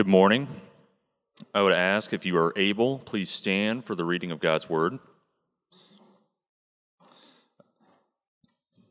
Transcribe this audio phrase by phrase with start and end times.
[0.00, 0.48] Good morning.
[1.54, 4.98] I would ask if you are able, please stand for the reading of God's Word.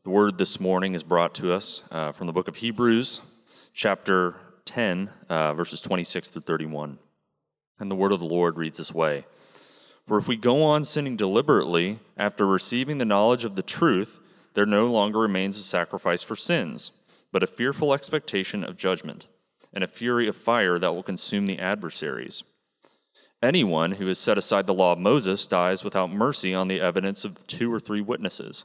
[0.04, 3.22] The Word this morning is brought to us uh, from the book of Hebrews,
[3.74, 4.36] chapter
[4.66, 6.96] 10, uh, verses 26 to 31.
[7.80, 9.24] And the Word of the Lord reads this way
[10.06, 14.20] For if we go on sinning deliberately after receiving the knowledge of the truth,
[14.54, 16.92] there no longer remains a sacrifice for sins,
[17.32, 19.26] but a fearful expectation of judgment
[19.72, 22.42] and a fury of fire that will consume the adversaries.
[23.42, 27.24] Anyone who has set aside the law of Moses dies without mercy on the evidence
[27.24, 28.64] of two or three witnesses.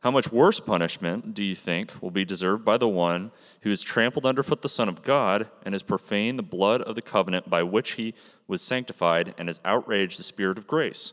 [0.00, 3.32] How much worse punishment, do you think, will be deserved by the one
[3.62, 7.02] who has trampled underfoot the Son of God and has profaned the blood of the
[7.02, 8.14] covenant by which he
[8.46, 11.12] was sanctified and has outraged the Spirit of grace?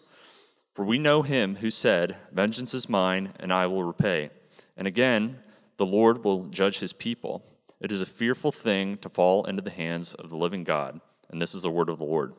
[0.74, 4.30] For we know him who said, Vengeance is mine, and I will repay.
[4.78, 5.40] And again,
[5.78, 7.44] the Lord will judge his people.
[7.84, 11.02] It is a fearful thing to fall into the hands of the living God.
[11.30, 12.34] And this is the word of the Lord.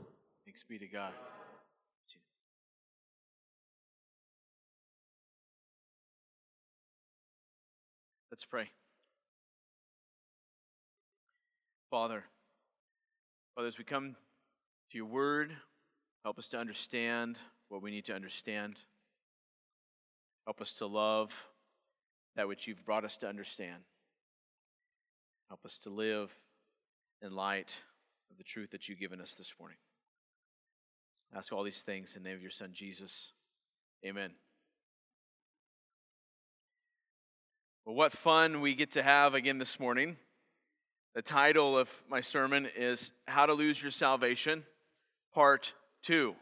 [0.46, 1.12] Thanks be to God.
[8.30, 8.70] Let's pray.
[11.90, 12.24] Father,
[13.54, 14.16] Father, as we come
[14.90, 15.54] to your word,
[16.24, 18.76] help us to understand what we need to understand.
[20.46, 21.32] Help us to love
[22.34, 23.82] that which you've brought us to understand.
[25.54, 26.36] Help us to live
[27.22, 27.72] in light
[28.28, 29.76] of the truth that you've given us this morning.
[31.32, 33.30] I ask all these things in the name of your Son, Jesus.
[34.04, 34.32] Amen.
[37.84, 40.16] Well, what fun we get to have again this morning.
[41.14, 44.64] The title of my sermon is How to Lose Your Salvation,
[45.34, 46.34] Part 2.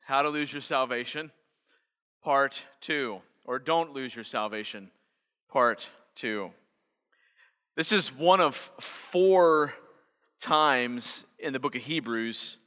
[0.00, 1.30] How to Lose Your Salvation,
[2.24, 3.20] Part 2.
[3.44, 4.90] Or Don't Lose Your Salvation,
[5.50, 6.50] Part 2.
[7.74, 9.72] This is one of four
[10.42, 12.58] times in the book of Hebrews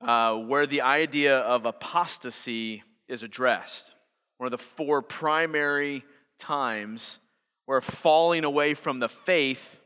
[0.00, 3.94] uh, where the idea of apostasy is addressed.
[4.38, 6.04] One of the four primary
[6.36, 7.20] times
[7.66, 9.80] where falling away from the faith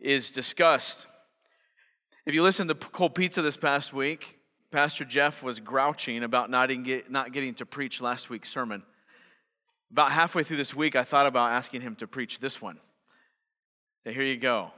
[0.00, 1.06] is discussed.
[2.26, 4.40] If you listen to Cold Pizza this past week,
[4.72, 8.82] Pastor Jeff was grouching about not, get, not getting to preach last week's sermon.
[9.92, 12.80] About halfway through this week, I thought about asking him to preach this one.
[14.08, 14.70] Here you go.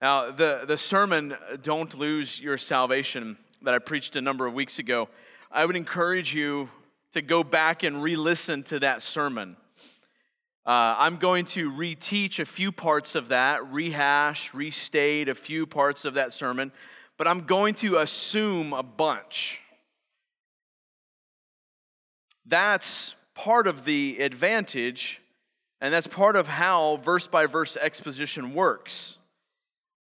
[0.00, 4.78] Now, the, the sermon, Don't Lose Your Salvation, that I preached a number of weeks
[4.78, 5.10] ago,
[5.52, 6.70] I would encourage you
[7.12, 9.58] to go back and re listen to that sermon.
[10.64, 16.06] Uh, I'm going to reteach a few parts of that, rehash, restate a few parts
[16.06, 16.72] of that sermon,
[17.18, 19.60] but I'm going to assume a bunch.
[22.46, 25.20] That's part of the advantage
[25.84, 29.18] and that's part of how verse by verse exposition works.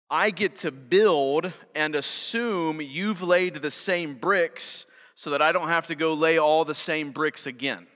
[0.07, 4.85] I get to build and assume you've laid the same bricks
[5.15, 7.87] so that I don't have to go lay all the same bricks again.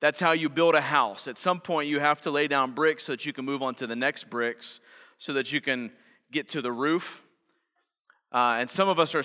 [0.00, 1.28] That's how you build a house.
[1.28, 3.74] At some point, you have to lay down bricks so that you can move on
[3.74, 4.80] to the next bricks,
[5.18, 5.92] so that you can
[6.30, 7.20] get to the roof.
[8.32, 9.24] Uh, and some of us are,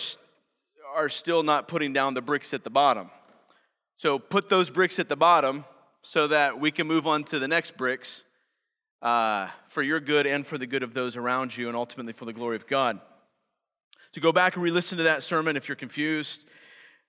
[0.93, 3.09] are still not putting down the bricks at the bottom.
[3.95, 5.63] So put those bricks at the bottom
[6.01, 8.23] so that we can move on to the next bricks
[9.01, 12.25] uh, for your good and for the good of those around you, and ultimately for
[12.25, 12.99] the glory of God.
[14.13, 16.45] To go back and re listen to that sermon if you're confused.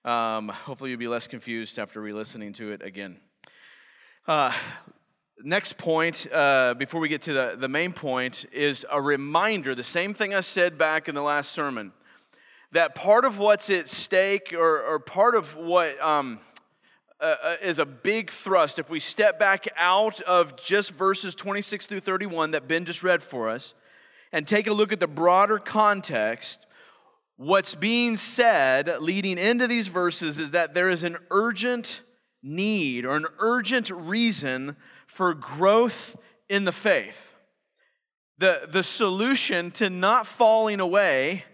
[0.05, 3.19] Um, hopefully, you'll be less confused after re listening to it again.
[4.27, 4.53] Uh,
[5.43, 9.83] next point, uh, before we get to the, the main point, is a reminder the
[9.83, 11.93] same thing I said back in the last sermon
[12.73, 16.01] that part of what's at stake, or, or part of what.
[16.03, 16.41] Um,
[17.21, 18.79] uh, uh, is a big thrust.
[18.79, 23.25] If we step back out of just verses 26 through 31 that Ben just read
[23.25, 23.75] for us
[24.33, 26.67] and take a look at the broader context,
[27.37, 32.03] what's being said leading into these verses is that there is an urgent
[32.43, 34.77] need or an urgent reason
[35.09, 36.17] for growth
[36.49, 37.19] in the faith.
[38.39, 41.45] The, the solution to not falling away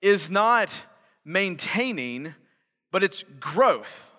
[0.00, 0.82] is not
[1.24, 2.34] maintaining,
[2.92, 4.09] but it's growth.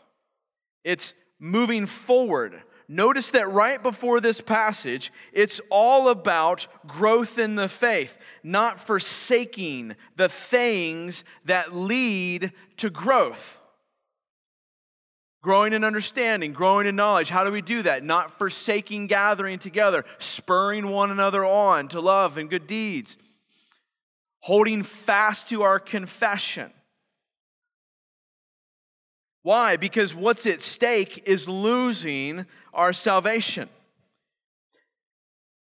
[0.84, 2.62] It's moving forward.
[2.88, 9.96] Notice that right before this passage, it's all about growth in the faith, not forsaking
[10.18, 13.60] the things that lead to growth.
[15.42, 17.30] Growing in understanding, growing in knowledge.
[17.30, 18.04] How do we do that?
[18.04, 23.18] Not forsaking gathering together, spurring one another on to love and good deeds,
[24.40, 26.72] holding fast to our confession
[29.44, 29.78] why?
[29.78, 33.70] Because what's at stake is losing our salvation.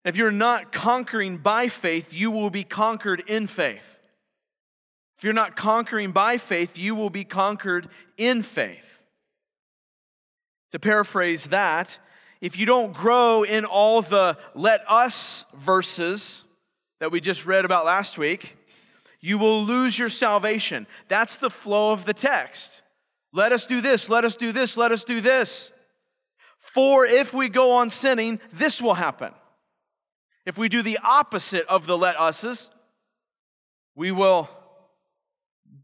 [0.03, 3.83] If you're not conquering by faith, you will be conquered in faith.
[5.17, 8.79] If you're not conquering by faith, you will be conquered in faith.
[10.71, 11.99] To paraphrase that,
[12.39, 16.41] if you don't grow in all the let us verses
[16.99, 18.57] that we just read about last week,
[19.19, 20.87] you will lose your salvation.
[21.07, 22.80] That's the flow of the text.
[23.33, 25.71] Let us do this, let us do this, let us do this.
[26.59, 29.33] For if we go on sinning, this will happen.
[30.45, 32.69] If we do the opposite of the let us's,
[33.95, 34.49] we will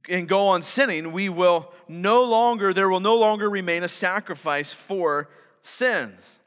[0.09, 4.71] and go on sinning, we will no longer, there will no longer remain a sacrifice
[4.71, 5.29] for
[5.61, 6.39] sins.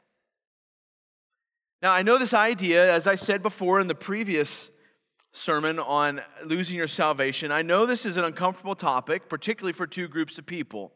[1.81, 4.70] Now, I know this idea, as I said before in the previous
[5.31, 10.07] sermon on losing your salvation, I know this is an uncomfortable topic, particularly for two
[10.07, 10.91] groups of people.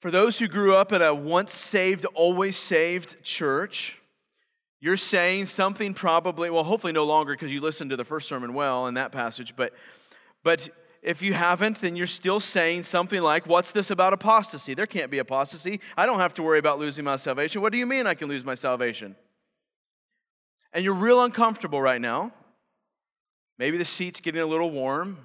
[0.00, 3.96] For those who grew up in a once saved, always saved church,
[4.80, 8.52] you're saying something probably, well, hopefully no longer because you listened to the first sermon
[8.52, 9.72] well in that passage, but,
[10.42, 10.68] but
[11.02, 14.74] if you haven't, then you're still saying something like, What's this about apostasy?
[14.74, 15.80] There can't be apostasy.
[15.96, 17.60] I don't have to worry about losing my salvation.
[17.60, 19.14] What do you mean I can lose my salvation?
[20.72, 22.32] And you're real uncomfortable right now.
[23.58, 25.18] Maybe the seat's getting a little warm.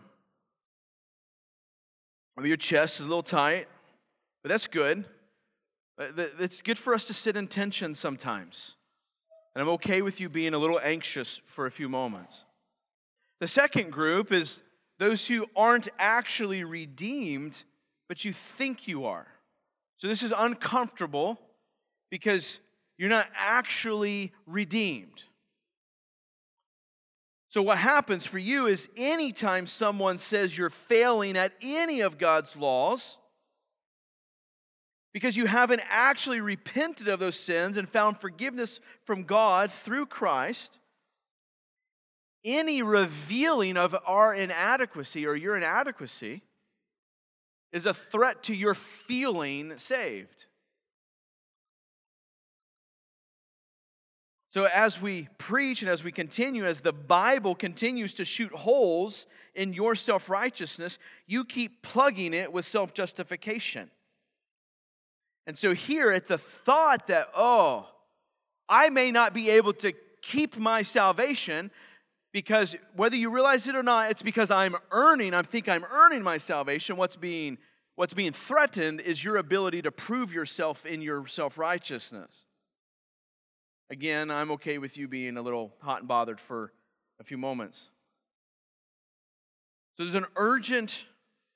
[2.35, 3.67] Maybe your chest is a little tight,
[4.43, 5.05] but that's good.
[5.99, 6.05] Uh,
[6.39, 8.75] it's good for us to sit in tension sometimes.
[9.55, 12.43] And I'm okay with you being a little anxious for a few moments.
[13.39, 14.59] The second group is
[14.99, 17.63] those who aren't actually redeemed,
[18.07, 19.27] but you think you are.
[19.97, 21.39] So this is uncomfortable
[22.11, 22.59] because
[22.97, 25.23] you're not actually redeemed.
[27.57, 32.55] So, what happens for you is anytime someone says you're failing at any of God's
[32.55, 33.17] laws,
[35.11, 40.77] because you haven't actually repented of those sins and found forgiveness from God through Christ,
[42.45, 46.43] any revealing of our inadequacy or your inadequacy
[47.73, 50.45] is a threat to your feeling saved.
[54.57, 59.27] So, as we preach and as we continue, as the Bible continues to shoot holes
[59.53, 63.91] in your self righteousness, you keep plugging it with self justification.
[65.45, 67.87] And so, here at the thought that, oh,
[68.67, 69.93] I may not be able to
[70.23, 71.69] keep my salvation
[72.33, 76.23] because whether you realize it or not, it's because I'm earning, I think I'm earning
[76.23, 76.97] my salvation.
[76.97, 77.59] What's being,
[77.95, 82.46] what's being threatened is your ability to prove yourself in your self righteousness.
[83.89, 86.71] Again, I'm okay with you being a little hot and bothered for
[87.19, 87.89] a few moments.
[89.95, 91.03] So, there's an urgent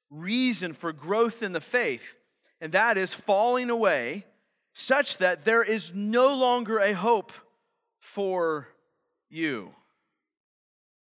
[0.10, 2.02] reason for growth in the faith
[2.62, 4.24] and that is falling away
[4.74, 7.34] such that there is no longer a hope
[8.00, 8.68] for
[9.30, 9.72] you.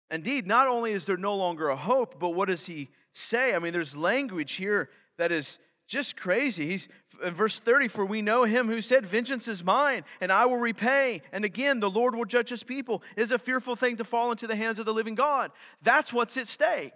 [0.10, 3.54] Indeed, not only is there no longer a hope, but what does he say?
[3.54, 5.60] I mean, there's language here that is
[5.92, 6.68] just crazy.
[6.70, 6.88] He's
[7.22, 10.58] in verse 30, for we know him who said, Vengeance is mine, and I will
[10.58, 11.22] repay.
[11.34, 13.04] And again, the Lord will judge his people.
[13.18, 15.52] It is a fearful thing to fall into the hands of the living God.
[15.82, 16.94] That's what's at stake.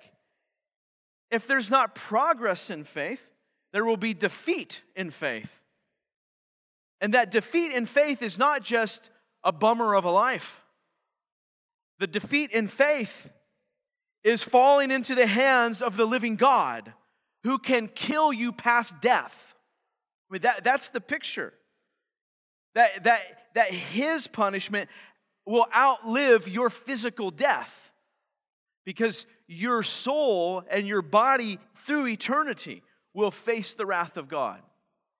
[1.29, 3.19] If there's not progress in faith,
[3.73, 5.51] there will be defeat in faith.
[7.01, 9.09] And that defeat in faith is not just
[9.43, 10.61] a bummer of a life.
[11.99, 13.27] The defeat in faith
[14.23, 16.93] is falling into the hands of the living God
[17.45, 19.31] who can kill you past death.
[20.29, 21.53] I mean, that, that's the picture.
[22.73, 23.21] That, that,
[23.53, 24.89] that his punishment
[25.45, 27.71] will outlive your physical death
[28.83, 32.81] because your soul and your body through eternity
[33.13, 34.59] will face the wrath of God.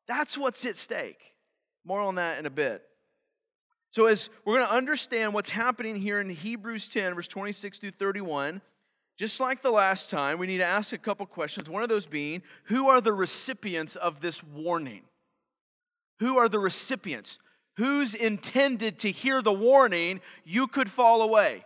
[0.07, 1.35] That's what's at stake.
[1.85, 2.81] More on that in a bit.
[3.91, 7.91] So, as we're going to understand what's happening here in Hebrews 10, verse 26 through
[7.91, 8.61] 31,
[9.17, 11.69] just like the last time, we need to ask a couple questions.
[11.69, 15.03] One of those being, who are the recipients of this warning?
[16.19, 17.39] Who are the recipients?
[17.77, 21.65] Who's intended to hear the warning you could fall away?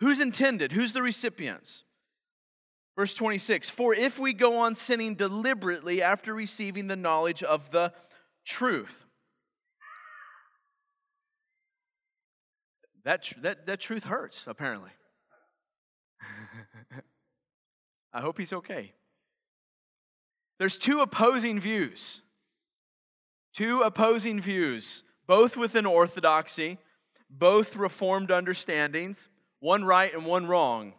[0.00, 0.72] Who's intended?
[0.72, 1.84] Who's the recipients?
[2.94, 7.92] Verse 26 For if we go on sinning deliberately after receiving the knowledge of the
[8.44, 9.06] truth,
[13.04, 14.90] that, that, that truth hurts, apparently.
[18.16, 18.94] I hope he's okay.
[20.58, 22.22] There's two opposing views.
[23.52, 26.78] Two opposing views, both within orthodoxy,
[27.28, 29.28] both reformed understandings,
[29.60, 30.94] one right and one wrong.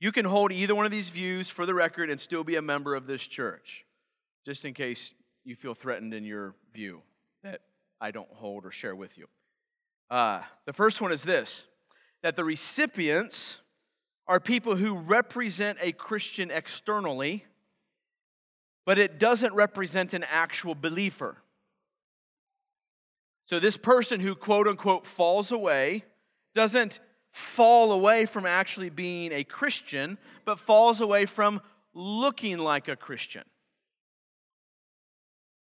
[0.00, 2.62] You can hold either one of these views for the record and still be a
[2.62, 3.84] member of this church,
[4.46, 5.12] just in case
[5.44, 7.02] you feel threatened in your view
[7.42, 7.60] that
[8.00, 9.26] I don't hold or share with you.
[10.10, 11.64] Uh, the first one is this
[12.22, 13.58] that the recipients
[14.26, 17.44] are people who represent a Christian externally,
[18.86, 21.36] but it doesn't represent an actual believer.
[23.46, 26.04] So, this person who quote unquote falls away
[26.54, 27.00] doesn't
[27.32, 31.60] fall away from actually being a Christian, but falls away from
[31.92, 33.42] looking like a Christian.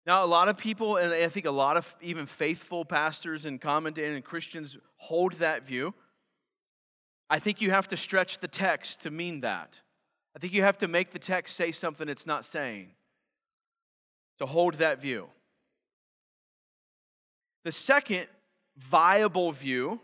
[0.05, 3.59] Now, a lot of people, and I think a lot of even faithful pastors and
[3.59, 5.95] commentators and Christians hold that view.
[7.29, 9.79] I think you have to stretch the text to mean that.
[10.35, 12.89] I think you have to make the text say something it's not saying
[14.39, 15.27] to hold that view.
[17.63, 18.27] The second
[18.77, 19.99] viable view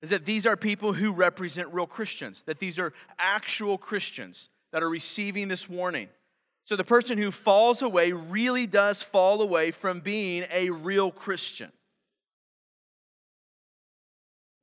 [0.00, 4.82] is that these are people who represent real Christians, that these are actual Christians that
[4.82, 6.08] are receiving this warning.
[6.64, 11.72] So the person who falls away really does fall away from being a real Christian.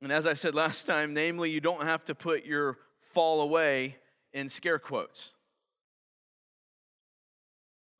[0.02, 2.78] And as I said last time, namely, you don't have to put your
[3.14, 3.96] fall away
[4.32, 5.32] in scare quotes.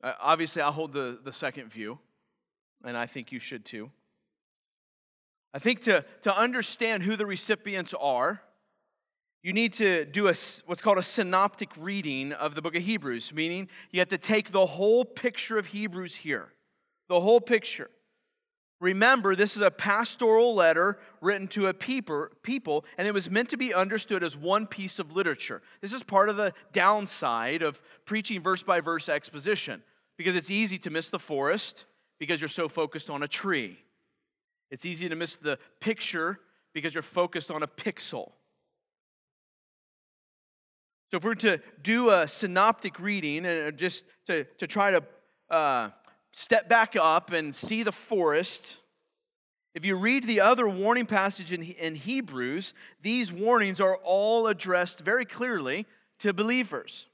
[0.02, 1.98] Uh, obviously, I hold the, the second view,
[2.84, 3.90] and I think you should too.
[5.54, 8.42] I think to, to understand who the recipients are,
[9.42, 10.34] you need to do a,
[10.66, 14.52] what's called a synoptic reading of the book of Hebrews, meaning you have to take
[14.52, 16.48] the whole picture of Hebrews here,
[17.08, 17.88] the whole picture.
[18.80, 23.56] Remember, this is a pastoral letter written to a people, and it was meant to
[23.56, 25.62] be understood as one piece of literature.
[25.80, 29.83] This is part of the downside of preaching verse by verse exposition,
[30.18, 31.87] because it's easy to miss the forest
[32.18, 33.78] because you're so focused on a tree.
[34.71, 36.40] It's easy to miss the picture
[36.75, 38.33] because you're focused on a pixel.
[41.11, 45.02] So, if we're to do a synoptic reading and just to, to try to
[45.49, 45.90] uh,
[46.37, 48.76] step back up and see the forest,
[49.75, 55.00] if you read the other warning passage in, in Hebrews, these warnings are all addressed
[55.00, 55.87] very clearly
[56.19, 57.07] to believers.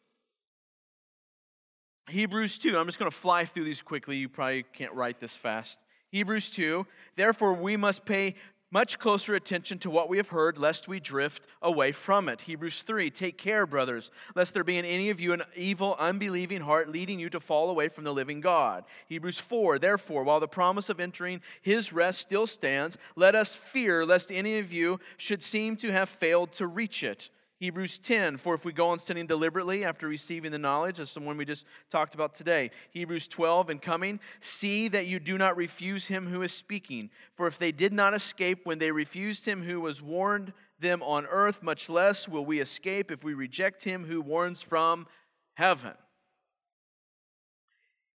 [2.09, 4.17] Hebrews 2, I'm just going to fly through these quickly.
[4.17, 5.79] You probably can't write this fast.
[6.11, 8.35] Hebrews 2, therefore we must pay
[8.73, 12.41] much closer attention to what we have heard, lest we drift away from it.
[12.41, 16.62] Hebrews 3 Take care, brothers, lest there be in any of you an evil, unbelieving
[16.62, 18.85] heart leading you to fall away from the living God.
[19.09, 24.05] Hebrews 4 Therefore, while the promise of entering his rest still stands, let us fear
[24.07, 27.29] lest any of you should seem to have failed to reach it.
[27.62, 31.21] Hebrews 10, for if we go on sinning deliberately after receiving the knowledge, as the
[31.21, 32.73] one we just talked about today.
[32.90, 37.09] Hebrews 12, and coming, see that you do not refuse him who is speaking.
[37.37, 41.25] For if they did not escape when they refused him who was warned them on
[41.26, 45.07] earth, much less will we escape if we reject him who warns from
[45.54, 45.92] heaven.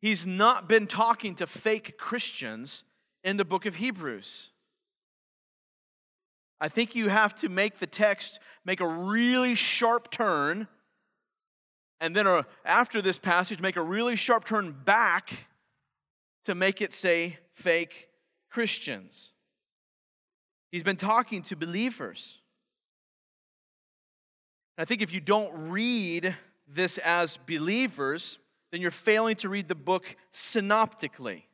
[0.01, 2.83] He's not been talking to fake Christians
[3.23, 4.49] in the book of Hebrews.
[6.59, 10.67] I think you have to make the text make a really sharp turn,
[11.99, 15.31] and then uh, after this passage, make a really sharp turn back
[16.45, 18.09] to make it say fake
[18.49, 19.31] Christians.
[20.71, 22.39] He's been talking to believers.
[24.77, 26.35] I think if you don't read
[26.67, 28.37] this as believers,
[28.71, 31.47] then you're failing to read the book synoptically.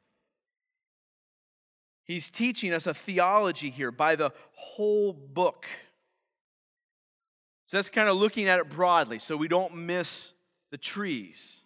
[2.06, 5.66] He's teaching us a theology here by the whole book.
[7.68, 10.32] So that's kind of looking at it broadly so we don't miss
[10.72, 11.62] the trees.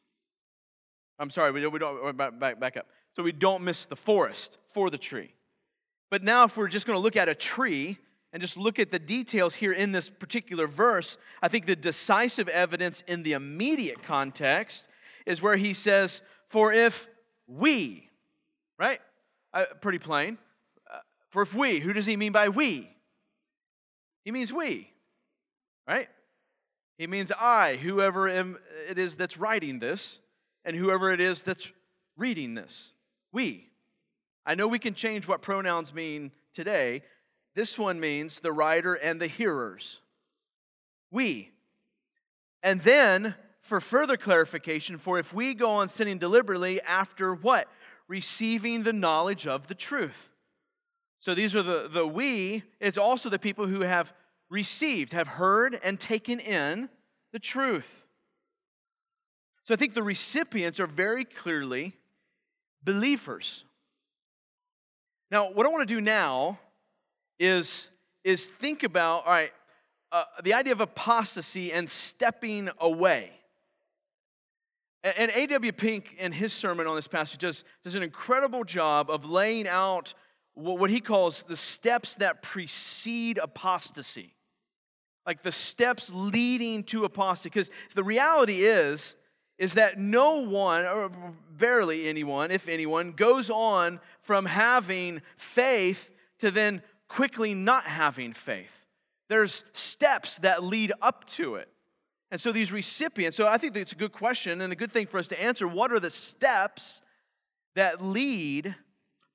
[1.19, 2.85] I'm sorry, we don't, we don't oh, back, back, back up.
[3.15, 5.33] So we don't miss the forest for the tree.
[6.11, 7.97] But now, if we're just going to look at a tree
[8.31, 12.47] and just look at the details here in this particular verse, I think the decisive
[12.47, 14.87] evidence in the immediate context
[15.25, 17.07] is where he says, For if
[17.47, 18.09] we,
[18.77, 19.01] right?
[19.57, 20.37] Uh, pretty plain.
[20.93, 20.99] Uh,
[21.29, 22.87] for if we, who does he mean by we?
[24.23, 24.87] He means we,
[25.87, 26.07] right?
[26.99, 30.19] He means I, whoever am, it is that's writing this,
[30.63, 31.71] and whoever it is that's
[32.17, 32.89] reading this.
[33.31, 33.67] We.
[34.45, 37.01] I know we can change what pronouns mean today.
[37.55, 39.97] This one means the writer and the hearers.
[41.09, 41.49] We.
[42.61, 47.67] And then, for further clarification, for if we go on sinning deliberately after what?
[48.07, 50.29] Receiving the knowledge of the truth.
[51.19, 54.13] So these are the, the we, it's also the people who have
[54.49, 56.89] received, have heard, and taken in
[57.33, 57.89] the truth.
[59.63, 61.93] So I think the recipients are very clearly
[62.83, 63.65] believers.
[65.29, 66.59] Now, what I want to do now
[67.37, 67.89] is,
[68.23, 69.51] is think about, all right,
[70.11, 73.31] uh, the idea of apostasy and stepping away.
[75.15, 75.71] And A.W.
[75.73, 80.13] Pink, in his sermon on this passage, does, does an incredible job of laying out
[80.55, 84.33] what he calls the steps that precede apostasy.
[85.25, 87.49] Like the steps leading to apostasy.
[87.49, 89.15] Because the reality is,
[89.57, 91.11] is that no one, or
[91.51, 96.09] barely anyone, if anyone, goes on from having faith
[96.39, 98.71] to then quickly not having faith.
[99.29, 101.69] There's steps that lead up to it.
[102.29, 105.07] And so these recipients, so I think it's a good question and a good thing
[105.07, 105.67] for us to answer.
[105.67, 107.01] What are the steps
[107.75, 108.75] that lead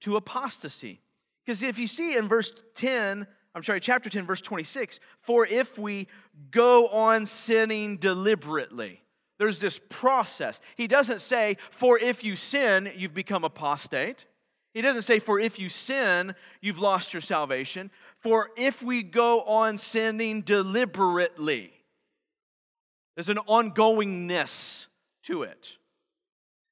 [0.00, 1.00] to apostasy?
[1.44, 5.78] Because if you see in verse 10, I'm sorry, chapter 10, verse 26, for if
[5.78, 6.06] we
[6.50, 9.00] go on sinning deliberately,
[9.38, 10.60] there's this process.
[10.76, 14.26] He doesn't say, for if you sin, you've become apostate.
[14.72, 17.90] He doesn't say, for if you sin, you've lost your salvation.
[18.20, 21.72] For if we go on sinning deliberately,
[23.14, 24.86] there's an ongoingness
[25.24, 25.76] to it.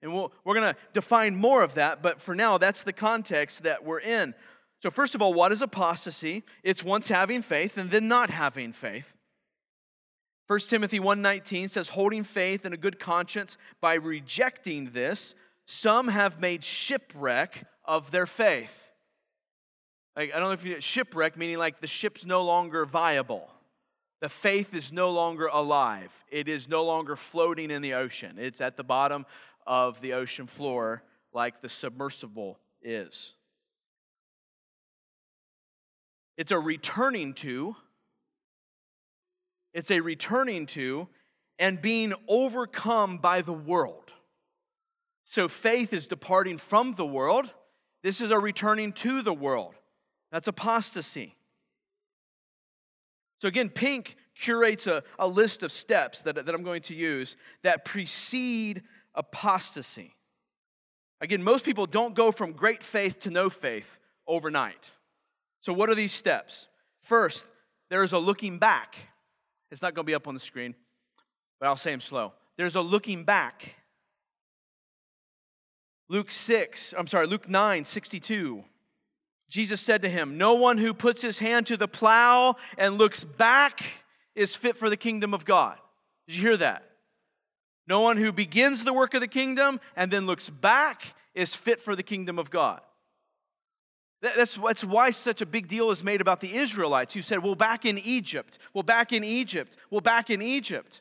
[0.03, 2.93] And we we are going to define more of that, but for now, that's the
[2.93, 4.35] context that we're in.
[4.83, 6.43] So, first of all, what is apostasy?
[6.63, 9.05] It's once having faith and then not having faith.
[10.47, 15.35] 1 Timothy 1:19 says holding faith and a good conscience by rejecting this
[15.67, 18.73] some have made shipwreck of their faith.
[20.17, 23.49] Like, I don't know if you shipwreck meaning like the ship's no longer viable.
[24.21, 26.11] The faith is no longer alive.
[26.31, 28.37] It is no longer floating in the ocean.
[28.39, 29.25] It's at the bottom
[29.67, 33.35] of the ocean floor like the submersible is.
[36.37, 37.77] It's a returning to,
[39.73, 41.09] it's a returning to
[41.59, 44.11] and being overcome by the world.
[45.25, 47.51] So faith is departing from the world.
[48.03, 49.75] This is a returning to the world.
[50.33, 51.37] That's apostasy.
[53.41, 57.37] So, again, Pink curates a, a list of steps that, that I'm going to use
[57.63, 58.83] that precede
[59.15, 60.15] apostasy.
[61.21, 63.87] Again, most people don't go from great faith to no faith
[64.27, 64.91] overnight.
[65.63, 66.69] So, what are these steps?
[67.03, 67.47] First,
[67.89, 68.95] there is a looking back.
[69.71, 70.75] It's not going to be up on the screen,
[71.59, 72.33] but I'll say them slow.
[72.57, 73.75] There's a looking back.
[76.09, 78.65] Luke 6, I'm sorry, Luke 9, 62.
[79.51, 83.25] Jesus said to him, No one who puts his hand to the plow and looks
[83.25, 83.83] back
[84.35, 85.77] is fit for the kingdom of God.
[86.27, 86.85] Did you hear that?
[87.89, 91.03] No one who begins the work of the kingdom and then looks back
[91.35, 92.81] is fit for the kingdom of God.
[94.23, 97.57] That's, that's why such a big deal is made about the Israelites who said, Well,
[97.57, 101.01] back in Egypt, well, back in Egypt, well, back in Egypt.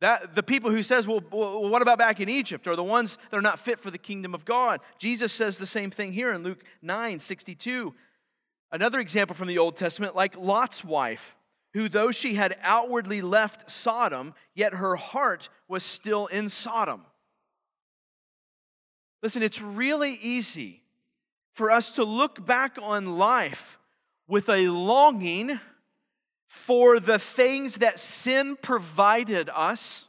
[0.00, 3.18] That, the people who says, well, well, what about back in Egypt, are the ones
[3.30, 4.80] that are not fit for the kingdom of God.
[4.98, 7.94] Jesus says the same thing here in Luke 9 62.
[8.70, 11.36] Another example from the Old Testament, like Lot's wife,
[11.74, 17.02] who though she had outwardly left Sodom, yet her heart was still in Sodom.
[19.22, 20.82] Listen, it's really easy
[21.54, 23.78] for us to look back on life
[24.28, 25.58] with a longing
[26.48, 30.08] for the things that sin provided us,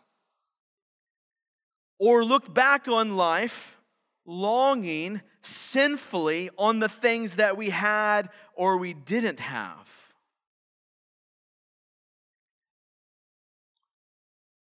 [1.99, 3.77] or look back on life
[4.25, 9.87] longing sinfully on the things that we had or we didn't have.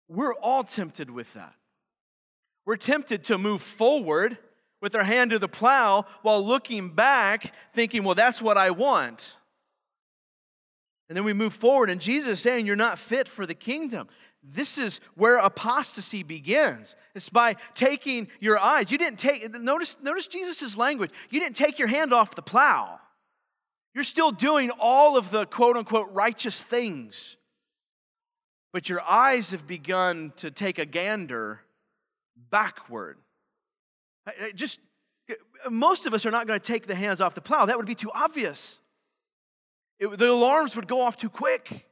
[0.08, 1.54] We're all tempted with that.
[2.64, 4.38] We're tempted to move forward
[4.80, 9.36] with our hand to the plow while looking back, thinking, well, that's what I want.
[11.08, 14.08] And then we move forward, and Jesus is saying, You're not fit for the kingdom.
[14.42, 16.94] This is where apostasy begins.
[17.14, 18.90] It's by taking your eyes.
[18.90, 21.10] You didn't take, notice, notice Jesus' language.
[21.30, 23.00] You didn't take your hand off the plow.
[23.94, 27.36] You're still doing all of the quote unquote righteous things.
[28.72, 31.60] But your eyes have begun to take a gander
[32.50, 33.16] backward.
[34.54, 34.80] Just,
[35.70, 37.64] most of us are not going to take the hands off the plow.
[37.64, 38.78] That would be too obvious.
[39.98, 41.86] It, the alarms would go off too quick.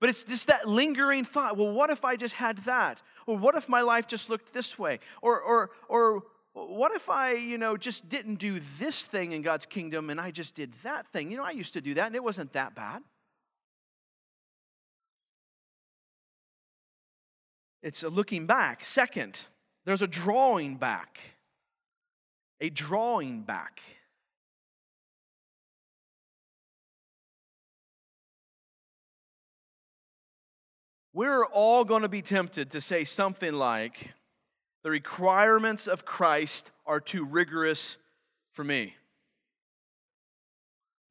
[0.00, 3.00] But it's just that lingering thought well, what if I just had that?
[3.26, 5.00] Or what if my life just looked this way?
[5.22, 9.66] Or, or, or what if I, you know, just didn't do this thing in God's
[9.66, 11.30] kingdom and I just did that thing?
[11.30, 13.02] You know, I used to do that and it wasn't that bad.
[17.82, 18.84] It's a looking back.
[18.84, 19.38] Second,
[19.84, 21.18] there's a drawing back.
[22.60, 23.80] A drawing back.
[31.14, 34.10] We're all going to be tempted to say something like,
[34.82, 37.96] the requirements of Christ are too rigorous
[38.52, 38.94] for me.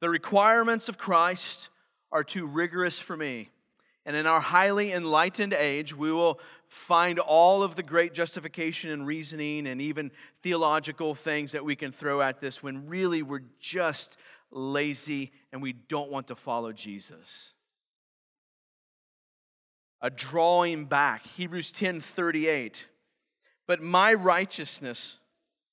[0.00, 1.70] The requirements of Christ
[2.12, 3.48] are too rigorous for me.
[4.06, 6.38] And in our highly enlightened age, we will
[6.68, 10.10] find all of the great justification and reasoning and even
[10.42, 14.18] theological things that we can throw at this when really we're just
[14.50, 17.54] lazy and we don't want to follow Jesus.
[20.04, 22.86] A drawing back, Hebrews 10 38.
[23.66, 25.16] But my righteousness,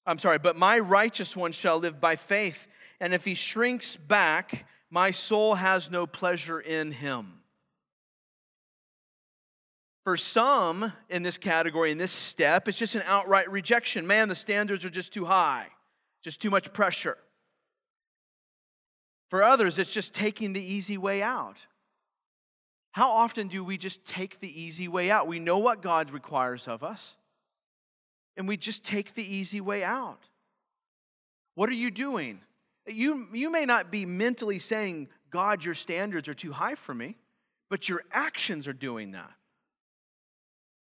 [0.05, 2.55] I'm sorry, but my righteous one shall live by faith.
[3.01, 7.41] And if he shrinks back, my soul has no pleasure in him.
[10.05, 14.07] For some in this category, in this step, it's just an outright rejection.
[14.07, 15.67] Man, the standards are just too high,
[16.23, 17.17] just too much pressure.
[19.29, 21.57] For others, it's just taking the easy way out.
[22.91, 25.27] How often do we just take the easy way out?
[25.27, 27.17] We know what God requires of us,
[28.35, 30.19] and we just take the easy way out.
[31.55, 32.41] What are you doing?
[32.87, 37.15] You, you may not be mentally saying, God, your standards are too high for me,
[37.69, 39.31] but your actions are doing that.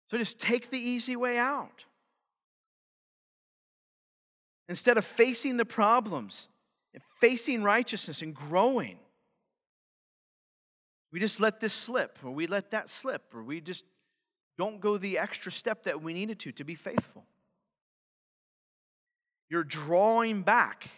[0.10, 1.86] So just take the easy way out.
[4.70, 6.48] Instead of facing the problems
[7.24, 8.98] facing righteousness and growing,
[11.14, 13.86] we just let this slip, or we let that slip, or we just
[14.58, 17.24] don't go the extra step that we needed to to be faithful.
[19.48, 20.90] You're drawing back.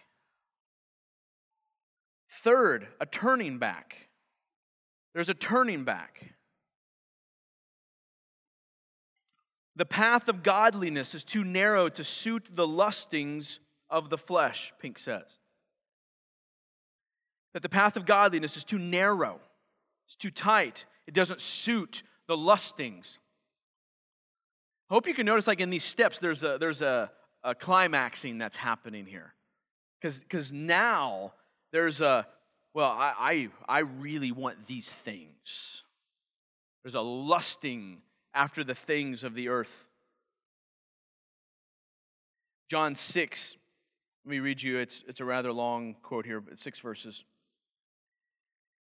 [2.42, 3.94] Third, a turning back.
[5.12, 6.22] There's a turning back.
[9.76, 14.98] The path of godliness is too narrow to suit the lustings of the flesh, Pink
[14.98, 15.26] says.
[17.52, 19.40] That the path of godliness is too narrow,
[20.06, 23.18] it's too tight, it doesn't suit the lustings.
[24.90, 27.10] I hope you can notice, like in these steps, there's a, there's a,
[27.42, 29.34] a climaxing that's happening here.
[30.00, 31.32] Because now
[31.72, 32.26] there's a,
[32.74, 35.82] well, I, I, I really want these things.
[36.84, 37.98] There's a lusting
[38.32, 39.72] after the things of the earth.
[42.70, 43.56] John 6,
[44.24, 47.24] let me read you, it's, it's a rather long quote here, but six verses.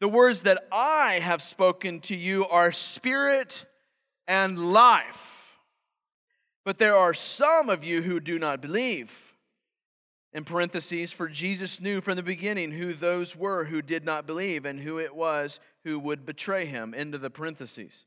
[0.00, 3.64] The words that I have spoken to you are spirit
[4.26, 5.58] and life.
[6.64, 9.12] But there are some of you who do not believe.
[10.34, 14.66] In parentheses, for Jesus knew from the beginning who those were who did not believe
[14.66, 16.94] and who it was who would betray him.
[16.94, 18.04] Into the parentheses.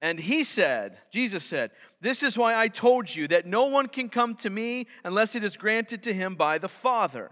[0.00, 4.08] And he said, Jesus said, This is why I told you that no one can
[4.08, 7.30] come to me unless it is granted to him by the Father.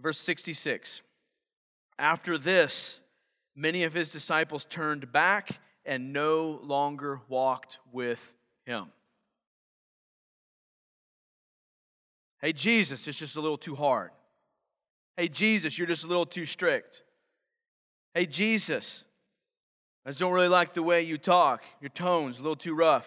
[0.00, 1.02] Verse 66
[1.98, 3.00] After this,
[3.56, 8.20] many of his disciples turned back and no longer walked with
[8.66, 8.86] him.
[12.40, 14.10] Hey, Jesus, it's just a little too hard.
[15.16, 17.02] Hey, Jesus, you're just a little too strict.
[18.14, 19.02] Hey, Jesus,
[20.06, 21.62] I just don't really like the way you talk.
[21.80, 23.06] Your tone's a little too rough.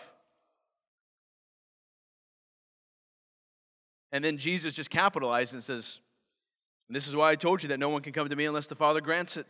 [4.12, 6.00] And then Jesus just capitalizes and says,
[6.92, 8.68] And this is why I told you that no one can come to me unless
[8.68, 9.48] the Father grants it.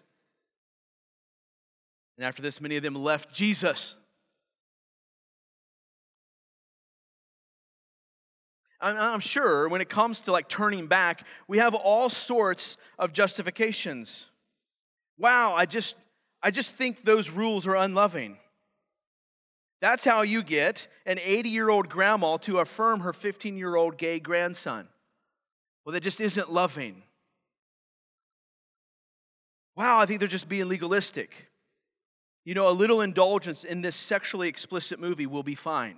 [2.15, 3.95] And after this, many of them left Jesus.
[8.79, 14.27] I'm sure when it comes to like turning back, we have all sorts of justifications.
[15.17, 15.95] Wow, I just
[16.43, 18.37] I just think those rules are unloving.
[19.81, 23.97] That's how you get an 80 year old grandma to affirm her 15 year old
[23.97, 24.87] gay grandson.
[25.83, 27.01] Well, that just isn't loving.
[29.81, 31.31] Wow, I think they're just being legalistic.
[32.45, 35.95] You know, a little indulgence in this sexually explicit movie will be fine.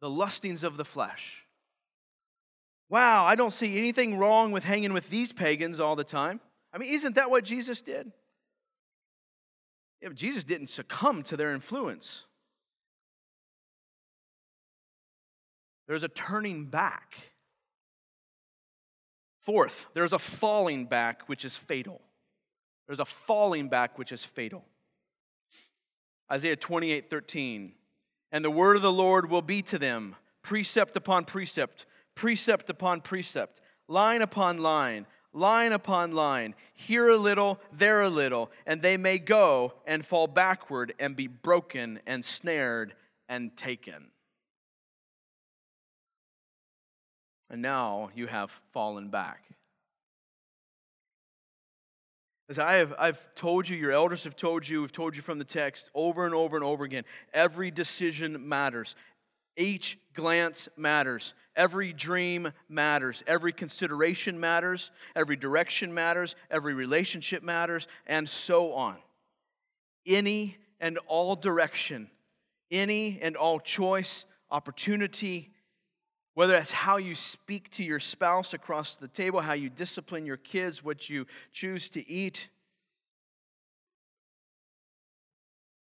[0.00, 1.44] The lustings of the flesh.
[2.88, 6.40] Wow, I don't see anything wrong with hanging with these pagans all the time.
[6.72, 8.10] I mean, isn't that what Jesus did?
[10.00, 12.22] Yeah, Jesus didn't succumb to their influence.
[15.86, 17.14] There's a turning back.
[19.46, 22.02] Fourth, there's a falling back which is fatal.
[22.86, 24.64] There's a falling back which is fatal.
[26.30, 27.72] Isaiah 28 13.
[28.32, 33.00] And the word of the Lord will be to them precept upon precept, precept upon
[33.00, 35.06] precept, line upon line
[35.36, 40.26] line upon line, here a little, there a little, and they may go and fall
[40.26, 42.94] backward and be broken and snared
[43.28, 44.06] and taken.
[47.50, 49.42] And now you have fallen back.
[52.48, 55.38] As I have I've told you, your elders have told you, we've told you from
[55.38, 57.04] the text over and over and over again.
[57.32, 58.94] Every decision matters.
[59.56, 61.34] Each glance matters.
[61.56, 63.22] Every dream matters.
[63.26, 64.90] Every consideration matters.
[65.16, 66.36] Every direction matters.
[66.50, 68.96] Every relationship matters, and so on.
[70.06, 72.10] Any and all direction,
[72.70, 75.50] any and all choice, opportunity,
[76.36, 80.36] whether that's how you speak to your spouse across the table, how you discipline your
[80.36, 82.48] kids, what you choose to eat.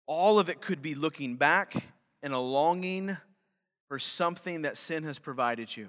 [0.07, 1.75] All of it could be looking back
[2.23, 3.17] and a longing
[3.88, 5.88] for something that sin has provided you.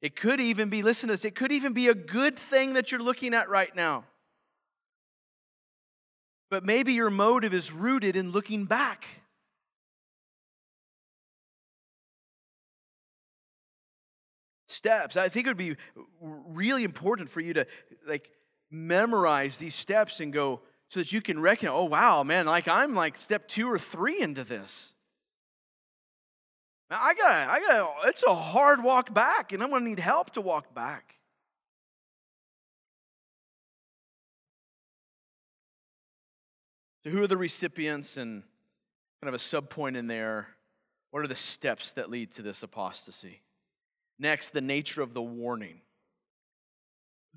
[0.00, 2.92] It could even be, listen to this, it could even be a good thing that
[2.92, 4.04] you're looking at right now.
[6.50, 9.06] But maybe your motive is rooted in looking back.
[14.84, 15.16] Steps.
[15.16, 15.76] I think it would be
[16.20, 17.66] really important for you to
[18.06, 18.28] like
[18.70, 22.94] memorize these steps and go so that you can reckon, oh wow, man, like I'm
[22.94, 24.92] like step two or three into this.
[26.90, 29.98] Now, I got, I got, it's a hard walk back, and I'm going to need
[29.98, 31.14] help to walk back.
[37.04, 38.42] So, who are the recipients, and
[39.22, 40.48] kind of a sub point in there?
[41.10, 43.40] What are the steps that lead to this apostasy?
[44.18, 45.80] Next, the nature of the warning.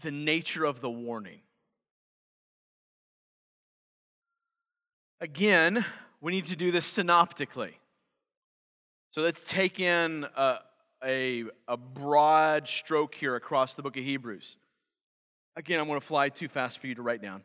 [0.02, 1.40] The nature of the warning.
[5.20, 5.84] Again,
[6.22, 7.80] we need to do this synoptically.
[9.12, 10.58] So let's take in a,
[11.04, 14.58] a, a, broad stroke here across the book of Hebrews.
[15.56, 17.42] Again, I'm going to fly too fast for you to write down.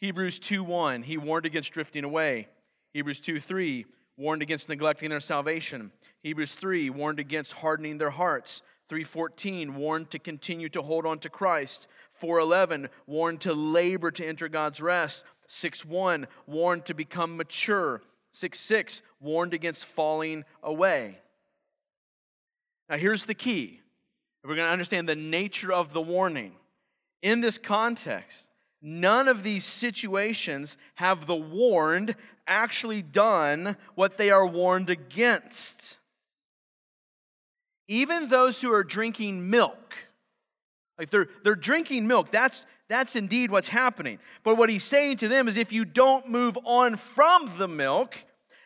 [0.00, 2.48] Hebrews 2 1, he warned against drifting away.
[2.94, 5.92] Hebrews 2 3, warned against neglecting their salvation.
[6.24, 8.62] Hebrews 3 warned against hardening their hearts.
[8.88, 11.86] 3:14 warned to continue to hold on to Christ.
[12.18, 15.22] 4:11 warned to labor to enter God's rest.
[15.46, 18.02] 6:1 warned to become mature.
[18.32, 21.20] 6:6 warned against falling away.
[22.88, 23.82] Now here's the key.
[24.42, 26.56] We're going to understand the nature of the warning.
[27.20, 28.48] In this context,
[28.80, 35.98] none of these situations have the warned actually done what they are warned against.
[37.88, 39.94] Even those who are drinking milk,
[40.98, 44.18] like they're, they're drinking milk, that's, that's indeed what's happening.
[44.42, 48.14] But what he's saying to them is if you don't move on from the milk,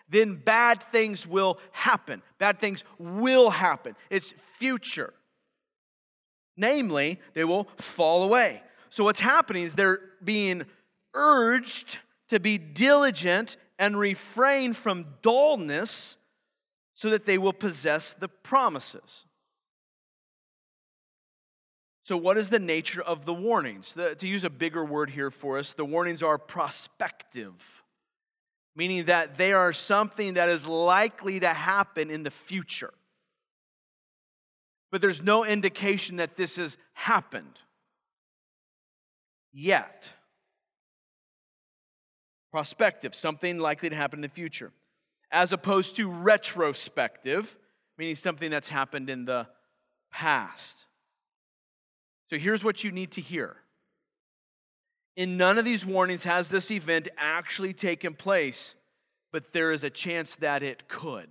[0.09, 2.22] then bad things will happen.
[2.38, 3.94] Bad things will happen.
[4.11, 5.12] It's future.
[6.57, 8.62] Namely, they will fall away.
[8.90, 10.64] So, what's happening is they're being
[11.14, 11.98] urged
[12.31, 16.16] to be diligent and refrain from dullness
[16.98, 19.24] so that they will possess the promises.
[22.02, 23.92] So, what is the nature of the warnings?
[23.92, 27.54] The, to use a bigger word here for us, the warnings are prospective,
[28.74, 32.92] meaning that they are something that is likely to happen in the future.
[34.90, 37.61] But there's no indication that this has happened
[39.52, 40.11] yet.
[42.50, 44.72] Prospective, something likely to happen in the future
[45.30, 47.56] as opposed to retrospective,
[47.96, 49.46] meaning something that's happened in the
[50.10, 50.86] past.
[52.30, 53.56] So here's what you need to hear.
[55.16, 58.74] In none of these warnings has this event actually taken place,
[59.32, 61.28] but there is a chance that it could.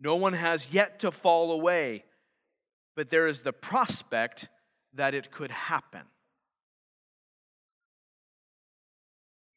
[0.00, 2.04] No one has yet to fall away,
[2.96, 4.48] but there is the prospect
[4.94, 6.02] that it could happen.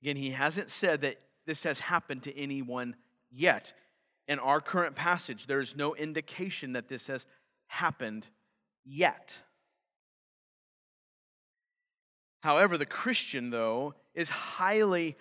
[0.01, 2.95] Again, he hasn't said that this has happened to anyone
[3.31, 3.73] yet.
[4.27, 7.25] In our current passage, there is no indication that this has
[7.67, 8.27] happened
[8.85, 9.35] yet.
[12.41, 15.17] However, the Christian, though, is highly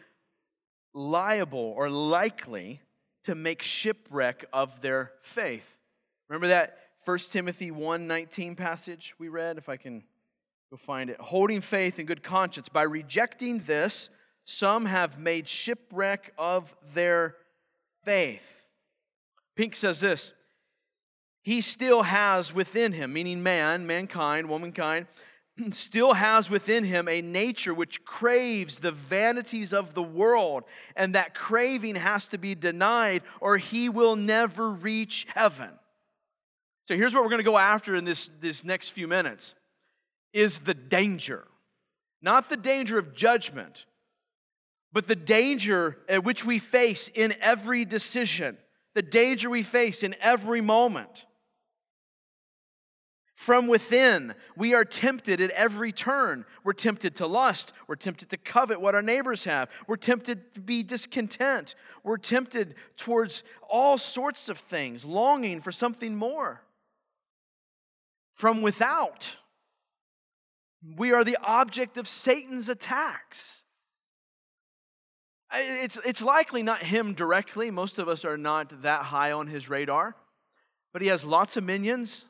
[0.94, 2.80] liable or likely
[3.24, 5.66] to make shipwreck of their faith.
[6.28, 10.04] Remember that 1 Timothy 1:19 passage we read if I can
[10.70, 11.20] go find it.
[11.20, 14.10] Holding faith and good conscience by rejecting this
[14.50, 17.36] some have made shipwreck of their
[18.06, 18.40] faith.
[19.56, 20.32] Pink says this
[21.42, 25.06] He still has within him, meaning man, mankind, womankind,
[25.72, 30.64] still has within him a nature which craves the vanities of the world,
[30.96, 35.70] and that craving has to be denied, or he will never reach heaven.
[36.86, 39.54] So here's what we're going to go after in this, this next few minutes
[40.32, 41.46] is the danger.
[42.22, 43.84] Not the danger of judgment,
[44.92, 48.56] but the danger at which we face in every decision,
[48.94, 51.26] the danger we face in every moment.
[53.38, 56.44] From within, we are tempted at every turn.
[56.64, 57.72] We're tempted to lust.
[57.86, 59.68] We're tempted to covet what our neighbors have.
[59.86, 61.76] We're tempted to be discontent.
[62.02, 66.62] We're tempted towards all sorts of things, longing for something more.
[68.34, 69.36] From without,
[70.96, 73.62] we are the object of Satan's attacks.
[75.52, 77.70] It's, it's likely not him directly.
[77.70, 80.14] Most of us are not that high on his radar.
[80.92, 82.24] But he has lots of minions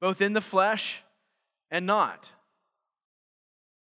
[0.00, 1.02] both in the flesh
[1.70, 2.30] and not.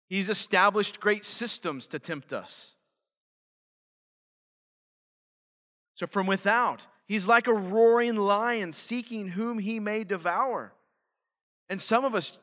[0.09, 2.73] He's established great systems to tempt us.
[5.95, 10.73] So, from without, he's like a roaring lion seeking whom he may devour.
[11.69, 12.37] And some of us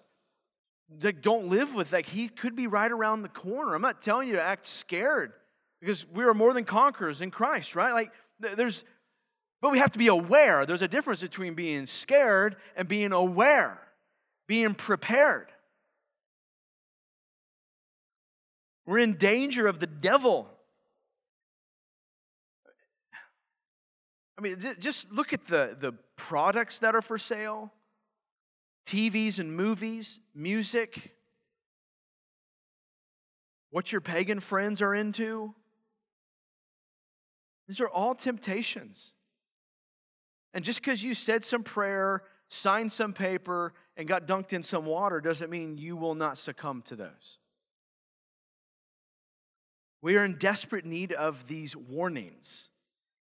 [0.98, 3.74] that don't live with that, he could be right around the corner.
[3.74, 5.32] I'm not telling you to act scared
[5.80, 7.92] because we are more than conquerors in Christ, right?
[7.92, 8.84] Like, there's
[9.60, 10.64] but we have to be aware.
[10.64, 13.78] There's a difference between being scared and being aware,
[14.46, 15.48] being prepared.
[18.86, 20.48] We're in danger of the devil.
[24.38, 27.70] I mean, just look at the, the products that are for sale
[28.86, 31.12] TVs and movies, music,
[33.70, 35.54] what your pagan friends are into.
[37.70, 39.12] These are all temptations.
[40.52, 44.84] And just because you said some prayer, signed some paper, and got dunked in some
[44.86, 47.38] water doesn't mean you will not succumb to those.
[50.02, 52.70] We are in desperate need of these warnings.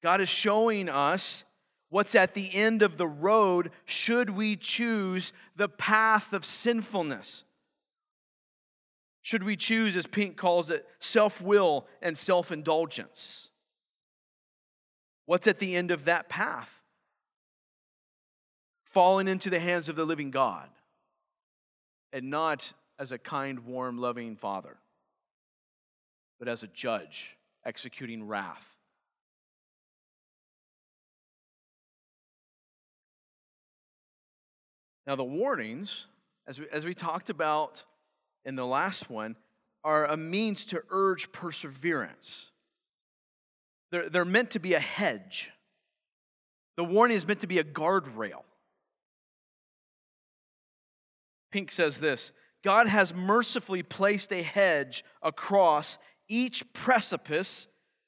[0.03, 1.43] God is showing us
[1.89, 7.45] what's at the end of the road should we choose the path of sinfulness.
[9.23, 13.49] Should we choose, as Pink calls it, self will and self indulgence?
[15.25, 16.69] What's at the end of that path?
[18.95, 20.69] falling into the hands of the living God
[22.13, 24.77] and not as a kind, warm, loving father,
[26.39, 27.35] but as a judge
[27.65, 28.65] executing wrath.
[35.05, 36.05] Now, the warnings,
[36.47, 37.83] as we, as we talked about
[38.45, 39.35] in the last one,
[39.83, 42.51] are a means to urge perseverance.
[43.95, 45.49] They're, they're meant to be a hedge.
[46.75, 48.43] The warning is meant to be a guardrail.
[51.49, 57.67] Pink says this God has mercifully placed a hedge across each precipice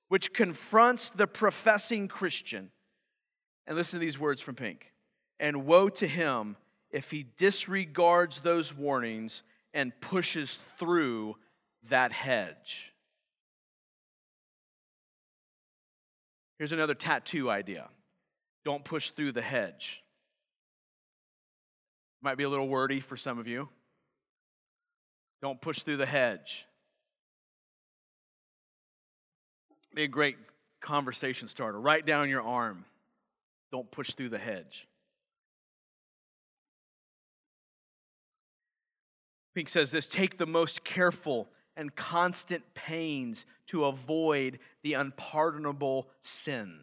[0.09, 2.69] which confronts the professing Christian.
[3.65, 4.91] And listen to these words from Pink.
[5.39, 6.57] And woe to him
[6.91, 9.41] if he disregards those warnings
[9.73, 11.37] and pushes through
[11.83, 12.91] that hedge.
[16.57, 17.87] Here's another tattoo idea
[18.65, 20.03] don't push through the hedge.
[22.21, 23.69] Might be a little wordy for some of you.
[25.41, 26.65] Don't push through the hedge.
[29.93, 30.37] Be a great
[30.81, 31.79] conversation starter.
[31.79, 32.85] Write down your arm.
[33.71, 34.87] Don't push through the hedge.
[39.55, 46.79] Pink says this take the most careful and constant pains to avoid the unpardonable sin.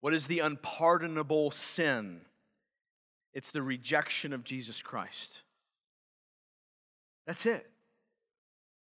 [0.00, 2.22] What is the unpardonable sin?
[3.34, 5.42] It's the rejection of Jesus Christ.
[7.26, 7.70] That's it.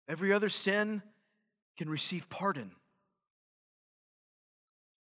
[0.08, 1.04] Every other sin
[1.78, 2.72] can receive pardon.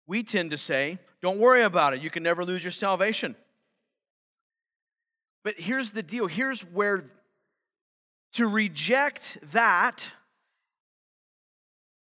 [0.06, 2.02] We tend to say, don't worry about it.
[2.02, 3.36] You can never lose your salvation.
[5.42, 7.10] But here's the deal here's where
[8.34, 10.10] to reject that,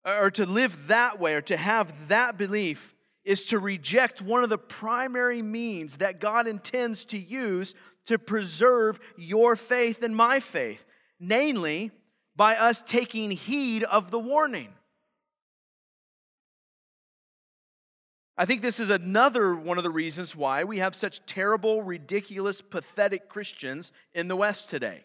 [0.05, 4.49] or to live that way, or to have that belief, is to reject one of
[4.49, 7.73] the primary means that God intends to use
[8.05, 10.83] to preserve your faith and my faith,
[11.19, 11.91] namely,
[12.35, 14.69] by us taking heed of the warning.
[18.37, 22.61] I think this is another one of the reasons why we have such terrible, ridiculous,
[22.61, 25.03] pathetic Christians in the West today.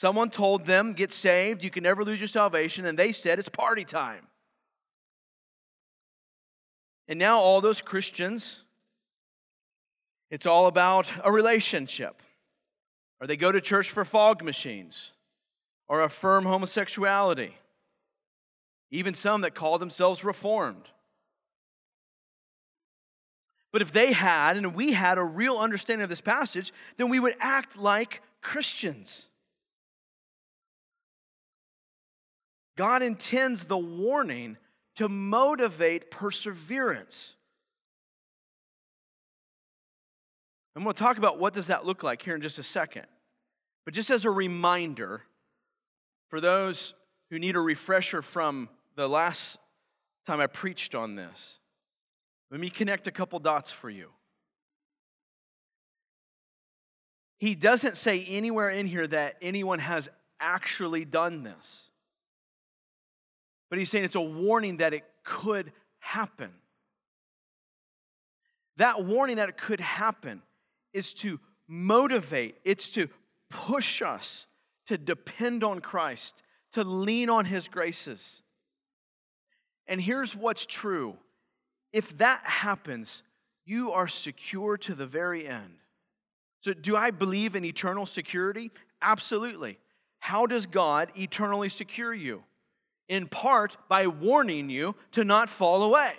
[0.00, 3.50] Someone told them, Get saved, you can never lose your salvation, and they said, It's
[3.50, 4.26] party time.
[7.06, 8.60] And now, all those Christians,
[10.30, 12.22] it's all about a relationship.
[13.20, 15.12] Or they go to church for fog machines,
[15.86, 17.54] or affirm homosexuality.
[18.90, 20.88] Even some that call themselves reformed.
[23.70, 27.20] But if they had and we had a real understanding of this passage, then we
[27.20, 29.26] would act like Christians.
[32.80, 34.56] God intends the warning
[34.96, 37.34] to motivate perseverance.
[40.74, 43.04] I'm going to talk about what does that look like here in just a second.
[43.84, 45.20] But just as a reminder
[46.30, 46.94] for those
[47.28, 49.58] who need a refresher from the last
[50.26, 51.58] time I preached on this,
[52.50, 54.08] let me connect a couple dots for you.
[57.40, 60.08] He doesn't say anywhere in here that anyone has
[60.40, 61.89] actually done this.
[63.70, 66.50] But he's saying it's a warning that it could happen.
[68.76, 70.42] That warning that it could happen
[70.92, 73.08] is to motivate, it's to
[73.48, 74.46] push us
[74.90, 76.42] to depend on Christ,
[76.72, 78.42] to lean on his graces.
[79.86, 81.16] And here's what's true
[81.92, 83.22] if that happens,
[83.64, 85.78] you are secure to the very end.
[86.62, 88.72] So, do I believe in eternal security?
[89.00, 89.78] Absolutely.
[90.18, 92.42] How does God eternally secure you?
[93.10, 96.12] In part by warning you to not fall away.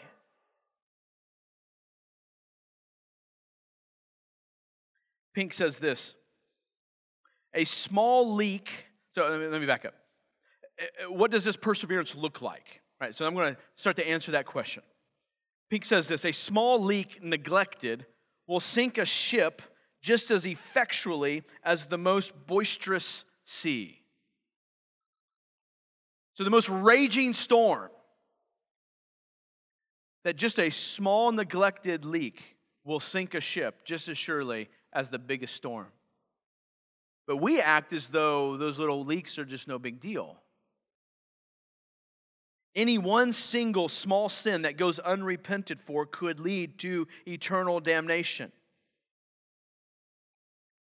[5.34, 6.16] Pink says this
[7.54, 8.70] a small leak.
[9.16, 9.94] So let me, back up.
[10.80, 12.82] Uh, uh, what does this perseverance look like?
[13.00, 14.84] Right, so I'm going to start to answer that question.
[15.70, 18.06] Pink says this a small leak neglected
[18.48, 19.62] will sink a ship
[20.02, 24.01] just as effectually as the most boisterous sea.
[26.34, 27.90] So, the most raging storm,
[30.24, 35.20] that just a small neglected leak will sink a ship just as surely as the
[35.20, 35.88] biggest storm.
[37.28, 40.38] But we act as though those little leaks are just no big deal.
[42.76, 48.52] Any one single small sin that goes unrepented for could lead to eternal damnation.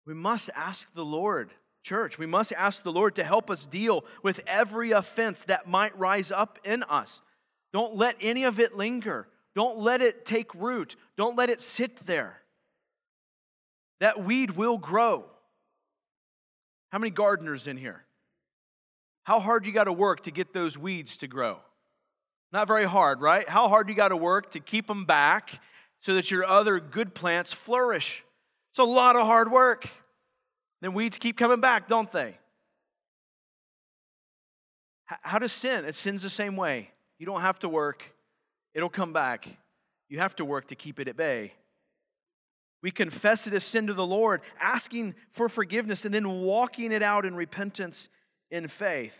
[0.06, 1.52] We must ask the Lord,
[1.84, 5.98] church, we must ask the Lord to help us deal with every offense that might
[5.98, 7.22] rise up in us.
[7.72, 9.28] Don't let any of it linger.
[9.56, 10.96] Don't let it take root.
[11.18, 12.38] Don't let it sit there.
[14.00, 15.26] That weed will grow.
[16.92, 18.04] How many gardeners in here?
[19.24, 21.58] How hard you got to work to get those weeds to grow?
[22.52, 23.48] Not very hard, right?
[23.48, 25.60] How hard you got to work to keep them back
[26.02, 28.24] so that your other good plants flourish.
[28.72, 29.88] It's a lot of hard work.
[30.84, 32.38] Then weeds keep coming back, don't they?
[35.06, 35.86] How does sin?
[35.86, 36.90] It sins the same way.
[37.18, 38.04] You don't have to work,
[38.74, 39.48] it'll come back.
[40.10, 41.54] You have to work to keep it at bay.
[42.82, 47.02] We confess it as sin to the Lord, asking for forgiveness, and then walking it
[47.02, 48.10] out in repentance
[48.52, 49.14] in faith.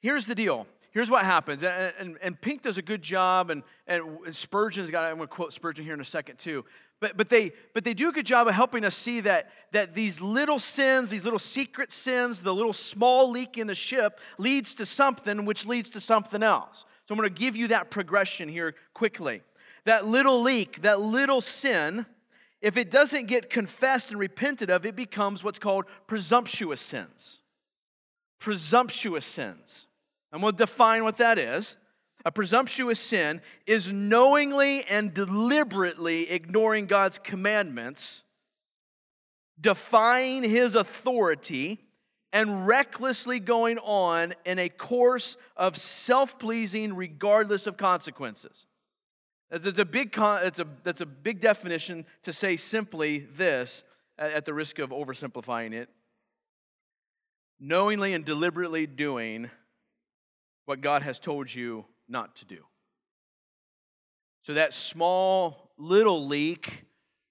[0.00, 1.64] Here's the deal here's what happens.
[1.64, 5.34] And, and, and, Pink does a good job, and, and Spurgeon's got, I'm going to
[5.34, 6.66] quote Spurgeon here in a second too.
[7.02, 9.92] But, but, they, but they do a good job of helping us see that, that
[9.92, 14.72] these little sins, these little secret sins, the little small leak in the ship leads
[14.74, 16.84] to something which leads to something else.
[17.08, 19.42] So I'm going to give you that progression here quickly.
[19.84, 22.06] That little leak, that little sin,
[22.60, 27.40] if it doesn't get confessed and repented of, it becomes what's called presumptuous sins.
[28.38, 29.88] Presumptuous sins.
[30.32, 31.76] I'm going to define what that is.
[32.24, 38.22] A presumptuous sin is knowingly and deliberately ignoring God's commandments,
[39.60, 41.80] defying his authority,
[42.32, 48.66] and recklessly going on in a course of self pleasing regardless of consequences.
[49.50, 53.84] It's a, big, it's a, that's a big definition to say simply this,
[54.18, 55.88] at the risk of oversimplifying it
[57.62, 59.48] knowingly and deliberately doing
[60.64, 62.58] what God has told you not to do.
[64.42, 66.84] So that small little leak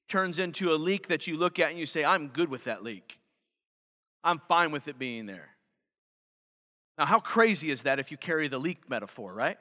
[0.08, 2.84] turns into a leak that you look at and you say, I'm good with that
[2.84, 3.18] leak.
[4.24, 5.50] I'm fine with it being there.
[6.98, 9.58] Now, how crazy is that if you carry the leak metaphor, right?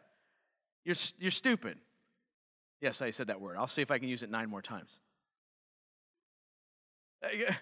[0.85, 1.79] You're, you're stupid.
[2.81, 3.57] Yes, I said that word.
[3.59, 4.99] I'll see if I can use it nine more times.
[7.23, 7.53] Uh,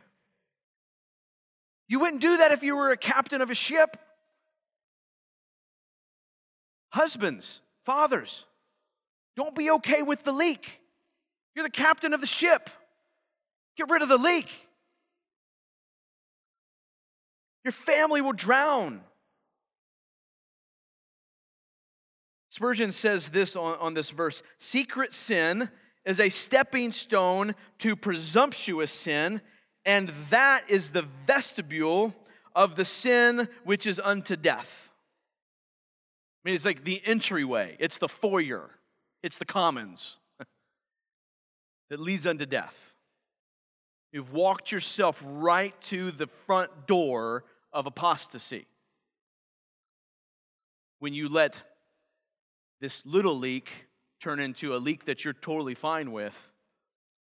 [1.88, 3.96] you wouldn't do that if you were a captain of a ship.
[6.98, 8.44] Husbands, fathers,
[9.36, 10.68] don't be okay with the leak.
[11.54, 12.70] You're the captain of the ship.
[13.76, 14.48] Get rid of the leak.
[17.62, 19.02] Your family will drown.
[22.50, 25.70] Spurgeon says this on, on this verse Secret sin
[26.04, 29.40] is a stepping stone to presumptuous sin,
[29.84, 32.12] and that is the vestibule
[32.56, 34.87] of the sin which is unto death.
[36.48, 38.70] Mean, it's like the entryway, it's the foyer,
[39.22, 40.16] it's the commons.
[41.90, 42.74] that leads unto death.
[44.12, 48.66] You've walked yourself right to the front door of apostasy.
[51.00, 51.60] When you let
[52.80, 53.68] this little leak
[54.22, 56.34] turn into a leak that you're totally fine with,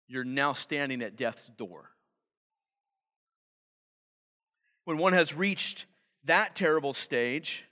[0.08, 1.90] you're now standing at death's door.
[4.86, 5.86] When one has reached
[6.24, 7.66] that terrible stage,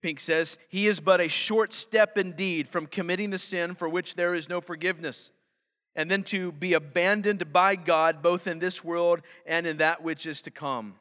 [0.00, 4.14] Pink says, he is but a short step indeed from committing the sin for which
[4.14, 5.30] there is no forgiveness
[5.98, 10.26] and then to be abandoned by God both in this world and in that which
[10.26, 10.94] is to come.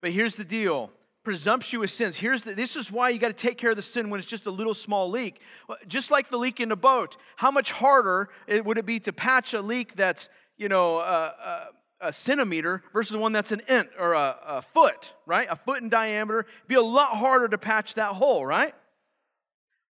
[0.00, 0.90] But here's the deal
[1.24, 2.16] presumptuous sins.
[2.16, 4.28] Here's the, this is why you got to take care of the sin when it's
[4.28, 5.40] just a little small leak.
[5.88, 9.12] Just like the leak in a boat, how much harder it, would it be to
[9.12, 10.28] patch a leak that's,
[10.58, 11.68] you know, a, a,
[12.04, 15.48] a centimeter versus one that's an inch or a, a foot, right?
[15.50, 16.40] A foot in diameter.
[16.40, 18.74] It'd be a lot harder to patch that hole, right?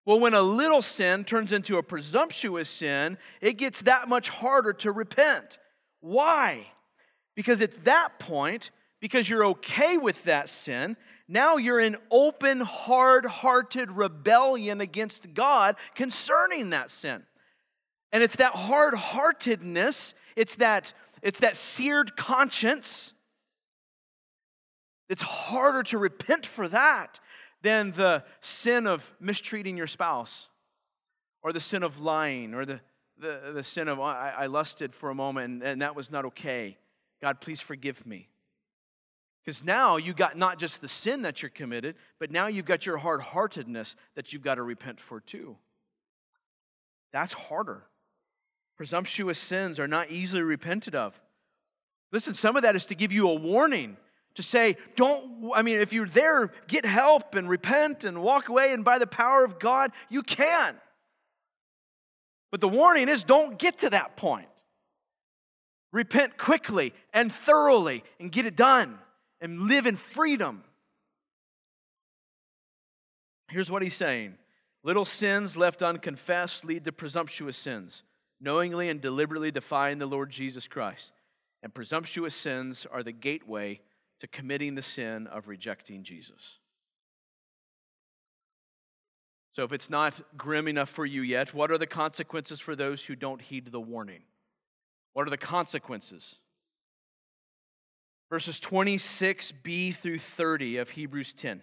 [0.06, 4.72] Well, when a little sin turns into a presumptuous sin, it gets that much harder
[4.74, 5.58] to repent.
[6.00, 6.66] Why?
[7.34, 10.96] Because at that point, because you're okay with that sin,
[11.26, 17.22] now you're in open, hard hearted rebellion against God concerning that sin.
[18.12, 20.92] And it's that hard heartedness, it's that,
[21.25, 23.14] it's that seared conscience.
[25.09, 27.18] It's harder to repent for that
[27.62, 30.49] than the sin of mistreating your spouse
[31.43, 32.81] or the sin of lying or the,
[33.18, 36.11] the, the sin of oh, I, I lusted for a moment and, and that was
[36.11, 36.77] not okay.
[37.22, 38.29] God, please forgive me.
[39.43, 42.85] Because now you got not just the sin that you're committed, but now you've got
[42.85, 45.57] your hard heartedness that you've got to repent for too.
[47.12, 47.85] That's harder.
[48.77, 51.18] Presumptuous sins are not easily repented of.
[52.12, 53.97] Listen, some of that is to give you a warning
[54.35, 58.72] to say, don't, I mean, if you're there, get help and repent and walk away,
[58.72, 60.77] and by the power of God, you can.
[62.51, 64.49] But the warning is don't get to that point.
[65.93, 68.99] Repent quickly and thoroughly and get it done
[69.41, 70.64] and live in freedom.
[73.49, 74.35] Here's what he's saying
[74.83, 78.03] Little sins left unconfessed lead to presumptuous sins,
[78.45, 81.12] knowingly and deliberately defying the Lord Jesus Christ.
[81.62, 83.80] And presumptuous sins are the gateway
[84.20, 86.59] to committing the sin of rejecting Jesus.
[89.53, 93.05] So, if it's not grim enough for you yet, what are the consequences for those
[93.05, 94.22] who don't heed the warning?
[95.12, 96.36] What are the consequences?
[98.30, 101.62] Verses 26b through 30 of Hebrews 10.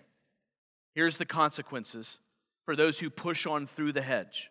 [0.96, 2.20] Here's the consequences
[2.66, 4.51] for those who push on through the hedge.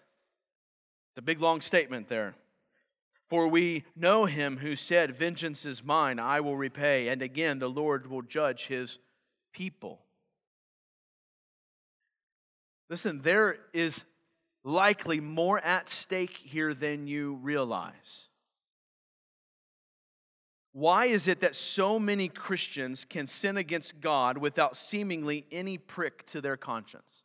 [1.11, 2.35] It's a big, long statement there.
[3.29, 7.09] For we know him who said, Vengeance is mine, I will repay.
[7.09, 8.97] And again, the Lord will judge his
[9.53, 9.99] people.
[12.89, 14.03] Listen, there is
[14.63, 18.27] likely more at stake here than you realize.
[20.73, 26.25] Why is it that so many Christians can sin against God without seemingly any prick
[26.27, 27.23] to their conscience?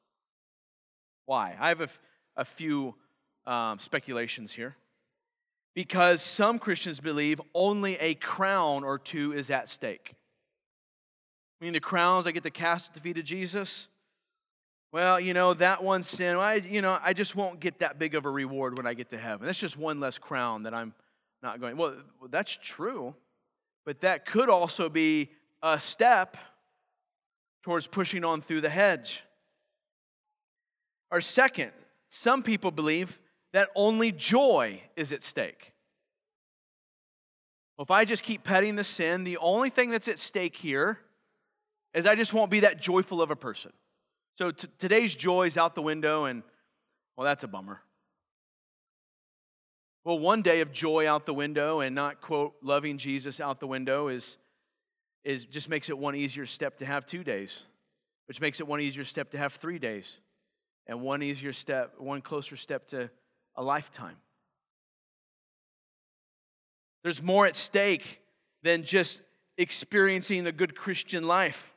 [1.27, 1.57] Why?
[1.59, 1.89] I have a,
[2.37, 2.95] a few
[3.47, 4.77] um, speculations here
[5.75, 10.15] because some Christians believe only a crown or two is at stake.
[11.61, 13.89] I mean, the crowns I get to cast at the feet of Jesus.
[14.93, 18.15] Well, you know, that one sin, I, you know, I just won't get that big
[18.15, 19.45] of a reward when I get to heaven.
[19.45, 20.95] That's just one less crown that I'm
[21.43, 21.77] not going.
[21.77, 21.97] Well,
[22.31, 23.15] that's true,
[23.85, 25.31] but that could also be
[25.63, 26.39] a step
[27.63, 29.23] towards pushing on through the hedge.
[31.11, 31.73] Or second,
[32.09, 33.19] some people believe
[33.57, 35.73] that only joy is at stake.
[37.79, 40.99] Well, if I just keep petting the sin, the only thing that's at stake here
[41.95, 43.73] is I just won't be that joyful of a person.
[44.37, 46.43] So t- today's joy is out the window, and
[47.17, 47.81] well, that's a bummer.
[50.05, 53.67] Well, one day of joy out the window and not, quote, loving Jesus out the
[53.67, 54.37] window is,
[55.25, 57.59] is just makes it one easier step to have two days,
[58.29, 60.19] which makes it one easier step to have three days,
[60.87, 63.09] and one easier step, one closer step to
[63.57, 64.17] a lifetime.
[67.03, 68.21] There's more at stake
[68.63, 69.21] than just
[69.59, 71.73] experiencing the good Christian life.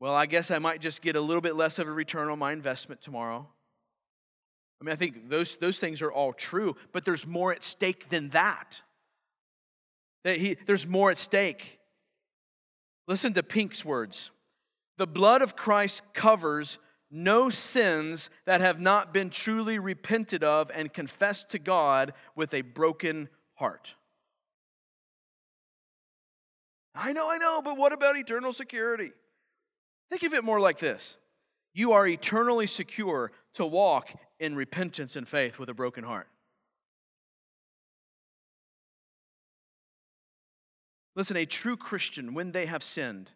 [0.00, 2.38] Well, I guess I might just get a little bit less of a return on
[2.38, 3.46] my investment tomorrow.
[4.80, 8.08] I mean, I think those, those things are all true, but there's more at stake
[8.08, 8.80] than that.
[10.24, 11.78] that he, there's more at stake.
[13.06, 14.30] Listen to Pink's words
[14.98, 16.78] The blood of Christ covers
[17.12, 22.62] no sins that have not been truly repented of and confessed to God with a
[22.62, 23.94] broken heart.
[26.94, 29.12] I know, I know, but what about eternal security?
[30.10, 31.16] Think of it more like this
[31.74, 34.10] You are eternally secure to walk
[34.40, 36.28] in repentance and faith with a broken heart.
[41.14, 43.30] Listen, a true Christian, when they have sinned,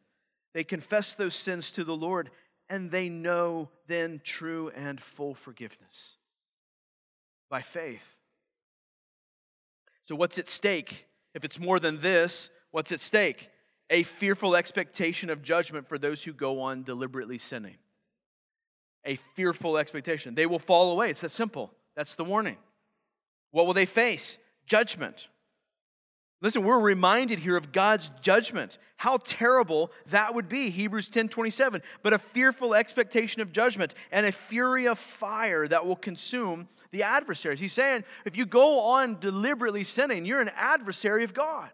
[0.54, 2.30] they confess those sins to the Lord
[2.68, 6.16] and they know then true and full forgiveness
[7.48, 8.16] by faith.
[10.04, 11.06] So, what's at stake?
[11.34, 13.50] If it's more than this, what's at stake?
[13.90, 17.76] A fearful expectation of judgment for those who go on deliberately sinning
[19.06, 20.34] a fearful expectation.
[20.34, 21.10] They will fall away.
[21.10, 21.72] It's that simple.
[21.94, 22.56] That's the warning.
[23.52, 24.38] What will they face?
[24.66, 25.28] Judgment.
[26.42, 28.78] Listen, we're reminded here of God's judgment.
[28.96, 30.70] How terrible that would be.
[30.70, 31.82] Hebrews 10 27.
[32.02, 37.02] But a fearful expectation of judgment and a fury of fire that will consume the
[37.02, 37.60] adversaries.
[37.60, 41.70] He's saying if you go on deliberately sinning, you're an adversary of God.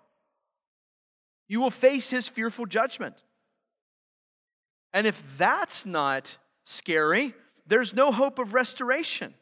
[1.49, 3.17] You will face his fearful judgment.
[4.93, 7.35] And if that's not scary.
[7.67, 9.35] There's no hope of restoration.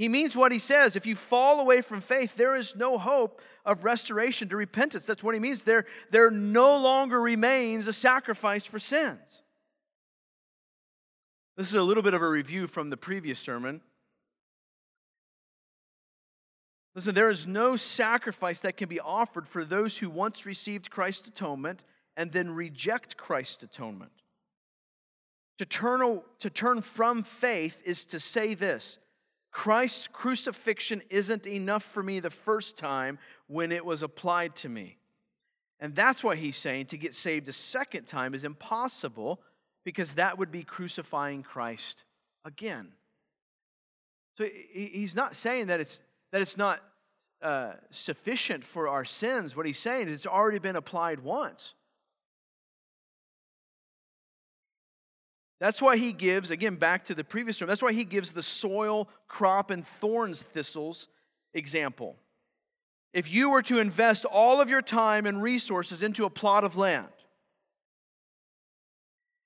[0.00, 0.96] He means what he says.
[0.96, 5.04] If you fall away from faith, there is no hope of restoration to repentance.
[5.04, 5.62] That's what he means.
[5.62, 9.20] There, there no longer remains a sacrifice for sins.
[11.58, 13.82] This is a little bit of a review from the previous sermon.
[16.94, 21.28] Listen, there is no sacrifice that can be offered for those who once received Christ's
[21.28, 21.84] atonement
[22.16, 24.12] and then reject Christ's atonement.
[25.58, 28.96] To turn, to turn from faith is to say this
[29.50, 34.96] Christ's crucifixion isn't enough for me the first time when it was applied to me.
[35.80, 39.40] And that's why he's saying to get saved a second time is impossible
[39.84, 42.04] because that would be crucifying Christ
[42.44, 42.88] again.
[44.36, 45.98] So he's not saying that it's,
[46.32, 46.80] that it's not
[47.42, 49.56] uh, sufficient for our sins.
[49.56, 51.74] What he's saying is it's already been applied once.
[55.60, 58.42] That's why he gives, again, back to the previous term, that's why he gives the
[58.42, 61.08] soil, crop, and thorns thistles
[61.52, 62.16] example.
[63.12, 66.76] If you were to invest all of your time and resources into a plot of
[66.76, 67.08] land,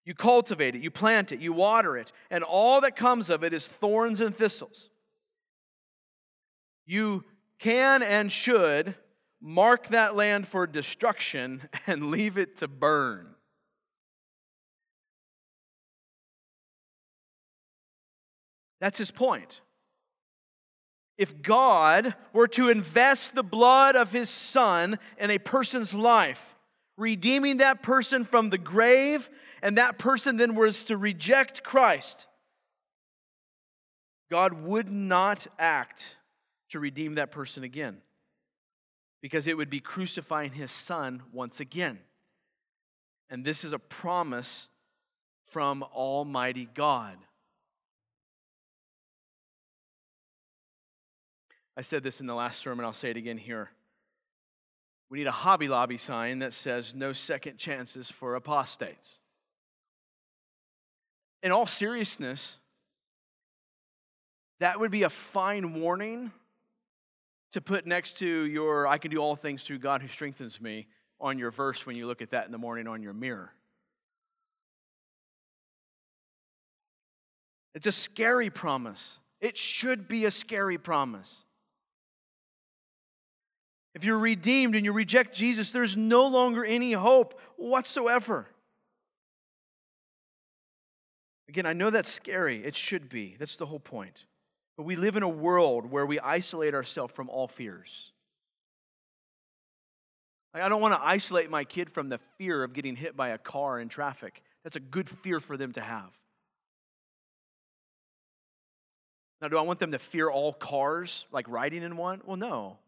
[0.04, 3.52] you cultivate it, you plant it, you water it, and all that comes of it
[3.52, 4.90] is thorns and thistles.
[6.86, 7.24] You
[7.58, 8.94] can and should
[9.40, 13.33] mark that land for destruction and leave it to burn.
[18.84, 19.62] That's his point.
[21.16, 26.54] If God were to invest the blood of his son in a person's life,
[26.98, 29.30] redeeming that person from the grave,
[29.62, 32.26] and that person then was to reject Christ,
[34.30, 36.04] God would not act
[36.68, 37.96] to redeem that person again
[39.22, 42.00] because it would be crucifying his son once again.
[43.30, 44.68] And this is a promise
[45.52, 47.16] from Almighty God.
[51.76, 53.70] I said this in the last sermon, I'll say it again here.
[55.10, 59.18] We need a Hobby Lobby sign that says no second chances for apostates.
[61.42, 62.56] In all seriousness,
[64.60, 66.32] that would be a fine warning
[67.52, 70.86] to put next to your I can do all things through God who strengthens me
[71.20, 73.52] on your verse when you look at that in the morning on your mirror.
[77.74, 79.18] It's a scary promise.
[79.40, 81.44] It should be a scary promise.
[83.94, 88.46] If you're redeemed and you reject Jesus, there's no longer any hope whatsoever.
[91.48, 92.64] Again, I know that's scary.
[92.64, 93.36] It should be.
[93.38, 94.24] That's the whole point.
[94.76, 98.10] But we live in a world where we isolate ourselves from all fears.
[100.52, 103.38] I don't want to isolate my kid from the fear of getting hit by a
[103.38, 104.42] car in traffic.
[104.62, 106.10] That's a good fear for them to have.
[109.40, 112.20] Now, do I want them to fear all cars, like riding in one?
[112.24, 112.78] Well, no.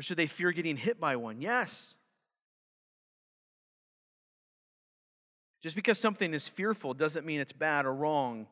[0.00, 1.42] Or should they fear getting hit by one?
[1.42, 1.92] Yes.
[5.62, 8.46] Just because something is fearful doesn't mean it's bad or wrong.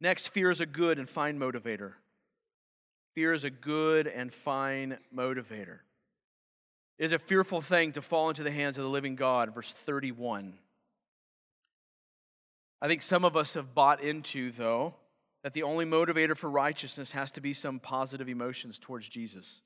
[0.00, 1.92] Next, fear is a good and fine motivator.
[3.14, 5.80] Fear is a good and fine motivator.
[6.98, 9.74] It is a fearful thing to fall into the hands of the living God, verse
[9.84, 10.54] 31.
[12.80, 14.94] I think some of us have bought into, though,
[15.42, 19.60] that the only motivator for righteousness has to be some positive emotions towards Jesus.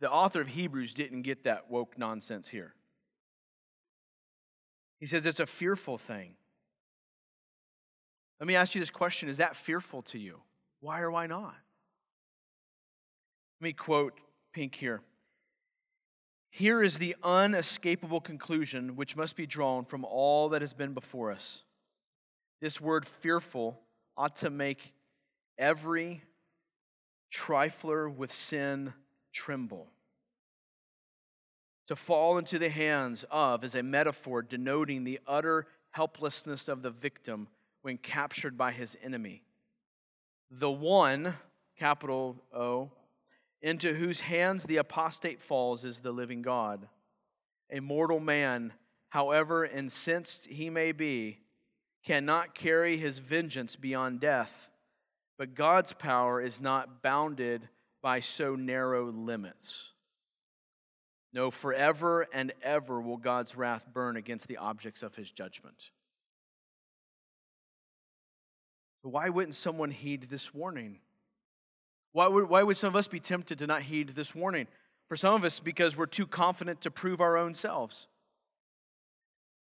[0.00, 2.74] The author of Hebrews didn't get that woke nonsense here.
[4.98, 6.34] He says it's a fearful thing.
[8.38, 10.40] Let me ask you this question Is that fearful to you?
[10.80, 11.54] Why or why not?
[13.60, 14.18] Let me quote
[14.52, 15.02] Pink here.
[16.50, 21.30] Here is the unescapable conclusion which must be drawn from all that has been before
[21.30, 21.62] us.
[22.60, 23.80] This word fearful
[24.16, 24.92] ought to make
[25.58, 26.22] every
[27.32, 28.92] trifler with sin
[29.40, 29.86] tremble.
[31.88, 36.90] To fall into the hands of is a metaphor denoting the utter helplessness of the
[36.90, 37.48] victim
[37.80, 39.42] when captured by his enemy.
[40.50, 41.34] The one,
[41.78, 42.90] capital O,
[43.62, 46.86] into whose hands the apostate falls is the living God.
[47.72, 48.74] A mortal man,
[49.08, 51.38] however incensed he may be,
[52.04, 54.52] cannot carry his vengeance beyond death,
[55.38, 57.68] but God's power is not bounded
[58.02, 59.92] by so narrow limits.
[61.32, 65.76] No, forever and ever will God's wrath burn against the objects of his judgment.
[69.02, 70.98] Why wouldn't someone heed this warning?
[72.12, 74.66] Why would, why would some of us be tempted to not heed this warning?
[75.08, 78.08] For some of us, because we're too confident to prove our own selves.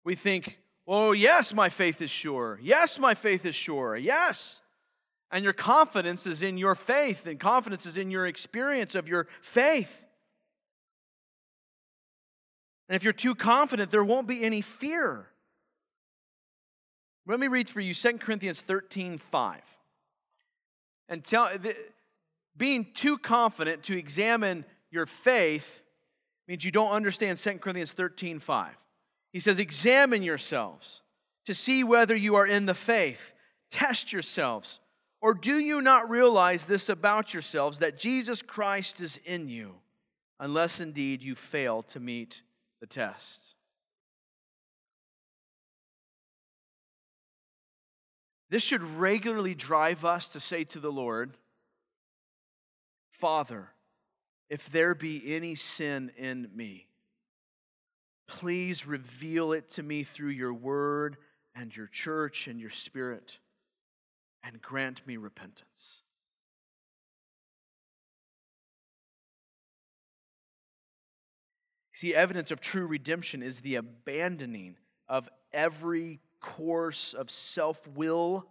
[0.03, 2.59] We think, oh, yes, my faith is sure.
[2.61, 3.95] Yes, my faith is sure.
[3.95, 4.61] Yes.
[5.33, 9.27] And your confidence is in your faith, and confidence is in your experience of your
[9.41, 9.89] faith.
[12.87, 15.25] And if you're too confident, there won't be any fear.
[17.25, 19.61] Let me read for you 2 Corinthians 13 5.
[21.09, 21.49] And tell,
[22.55, 25.65] being too confident to examine your faith
[26.47, 28.71] means you don't understand 2 Corinthians 13 5.
[29.31, 31.01] He says, Examine yourselves
[31.47, 33.19] to see whether you are in the faith.
[33.71, 34.79] Test yourselves.
[35.23, 39.75] Or do you not realize this about yourselves that Jesus Christ is in you,
[40.37, 42.41] unless indeed you fail to meet
[42.81, 43.55] the test?
[48.49, 51.37] This should regularly drive us to say to the Lord,
[53.13, 53.69] Father,
[54.49, 56.87] if there be any sin in me,
[58.27, 61.15] please reveal it to me through your word
[61.55, 63.37] and your church and your spirit,
[64.43, 66.01] and grant me repentance.
[71.93, 74.75] See, evidence of true redemption is the abandoning
[75.07, 78.47] of every course of self will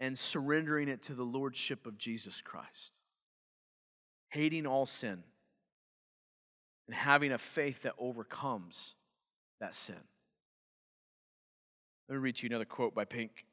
[0.00, 2.92] and surrendering it to the lordship of Jesus Christ
[4.32, 5.22] hating all sin,
[6.86, 8.94] and having a faith that overcomes
[9.60, 9.94] that sin.
[12.08, 13.44] Let me read to you another quote by Pink.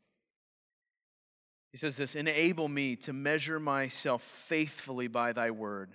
[1.72, 5.92] He says this Enable me to measure myself faithfully by thy word,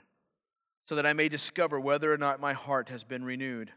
[0.87, 3.73] so that I may discover whether or not my heart has been renewed,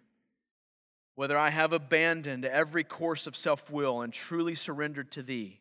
[1.15, 5.59] whether I have abandoned every course of self will and truly surrendered to thee,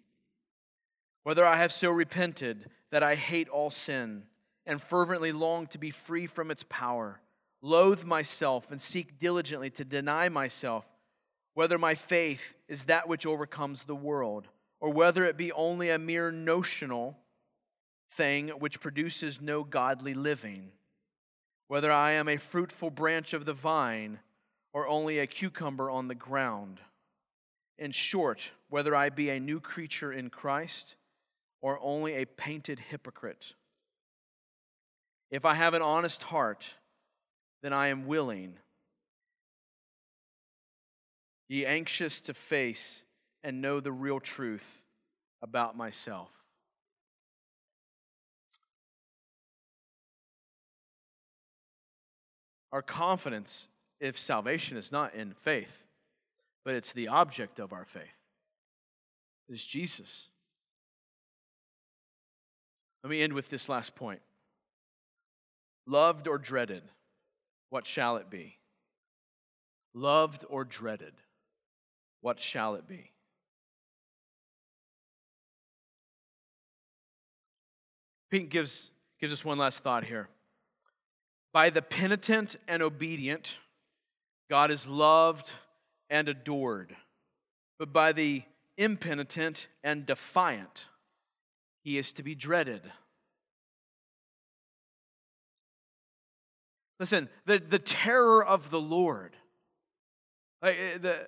[1.22, 4.24] whether I have so repented that I hate all sin
[4.66, 7.20] and fervently long to be free from its power,
[7.62, 10.84] loathe myself and seek diligently to deny myself,
[11.54, 14.48] whether my faith is that which overcomes the world,
[14.80, 17.16] or whether it be only a mere notional
[18.12, 20.70] thing which produces no godly living,
[21.68, 24.18] whether I am a fruitful branch of the vine
[24.72, 26.80] or only a cucumber on the ground.
[27.78, 30.96] In short, whether I be a new creature in Christ
[31.60, 33.54] or only a painted hypocrite.
[35.30, 36.64] If I have an honest heart,
[37.62, 38.54] then I am willing.
[41.48, 43.02] Ye anxious to face
[43.44, 44.82] and know the real truth
[45.42, 46.30] about myself.
[52.72, 53.68] Our confidence,
[54.00, 55.84] if salvation is not in faith,
[56.64, 58.02] but it's the object of our faith,
[59.48, 60.28] is Jesus.
[63.02, 64.20] Let me end with this last point.
[65.86, 66.82] Loved or dreaded,
[67.70, 68.58] what shall it be?
[69.94, 71.14] Loved or dreaded,
[72.20, 73.12] what shall it be?
[78.30, 80.28] Pink gives, gives us one last thought here.
[81.52, 83.56] By the penitent and obedient,
[84.50, 85.52] God is loved
[86.10, 86.94] and adored.
[87.78, 88.42] But by the
[88.76, 90.84] impenitent and defiant,
[91.82, 92.82] he is to be dreaded.
[96.98, 99.36] Listen, the, the terror of the Lord.
[100.62, 101.26] Like, eh, the,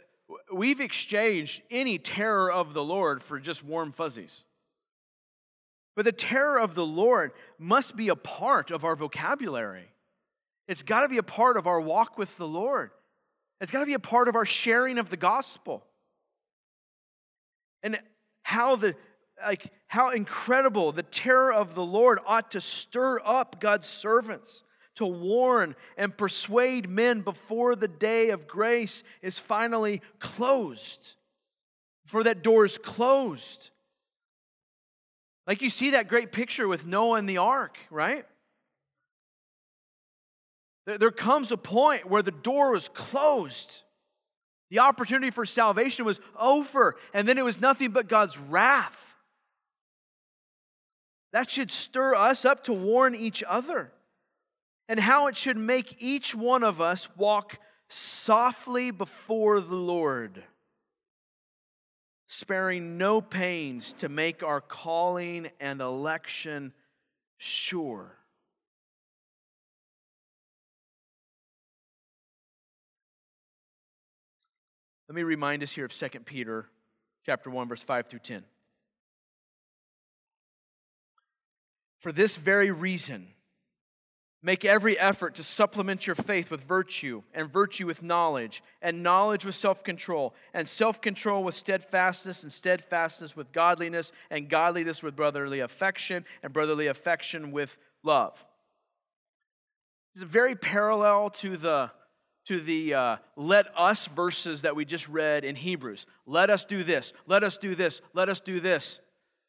[0.52, 4.44] we've exchanged any terror of the Lord for just warm fuzzies.
[5.98, 9.88] But the terror of the Lord must be a part of our vocabulary.
[10.68, 12.92] It's got to be a part of our walk with the Lord.
[13.60, 15.82] It's got to be a part of our sharing of the gospel.
[17.82, 17.98] And
[18.44, 18.94] how the
[19.44, 24.62] like how incredible the terror of the Lord ought to stir up God's servants
[24.94, 31.14] to warn and persuade men before the day of grace is finally closed.
[32.06, 33.70] For that door is closed.
[35.48, 38.26] Like you see that great picture with Noah and the ark, right?
[40.84, 43.82] There comes a point where the door was closed.
[44.70, 48.96] The opportunity for salvation was over, and then it was nothing but God's wrath.
[51.32, 53.90] That should stir us up to warn each other
[54.86, 60.42] and how it should make each one of us walk softly before the Lord,
[62.28, 66.72] sparing no pains to make our calling and election
[67.38, 68.14] sure.
[75.08, 76.66] Let me remind us here of 2 Peter
[77.24, 78.44] chapter 1 verse 5 through 10.
[82.00, 83.28] For this very reason
[84.40, 89.44] Make every effort to supplement your faith with virtue, and virtue with knowledge, and knowledge
[89.44, 95.16] with self control, and self control with steadfastness, and steadfastness with godliness, and godliness with
[95.16, 98.32] brotherly affection, and brotherly affection with love.
[100.14, 101.90] Is very parallel to the
[102.46, 106.06] to the uh, let us verses that we just read in Hebrews.
[106.26, 109.00] Let us do this, let us do this, let us do this.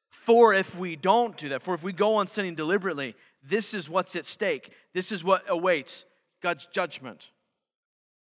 [0.10, 3.90] For if we don't do that, for if we go on sinning deliberately, this is
[3.90, 4.72] what's at stake.
[4.94, 6.06] This is what awaits
[6.42, 7.26] God's judgment.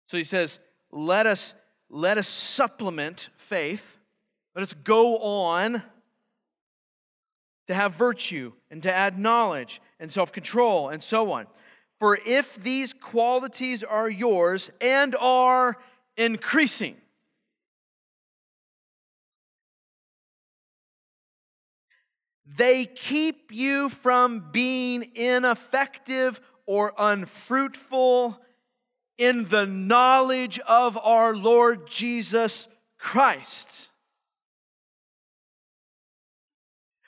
[0.07, 0.59] So he says,
[0.91, 1.55] let us,
[1.91, 3.83] let us supplement faith.
[4.55, 5.83] Let us go on
[7.67, 11.47] to have virtue and to add knowledge and self control and so on.
[11.99, 15.79] For if these qualities are yours and are
[16.17, 16.97] increasing,
[22.47, 28.39] They keep you from being ineffective or unfruitful
[29.17, 32.69] in the knowledge of our Lord Jesus
[32.99, 33.89] Christ.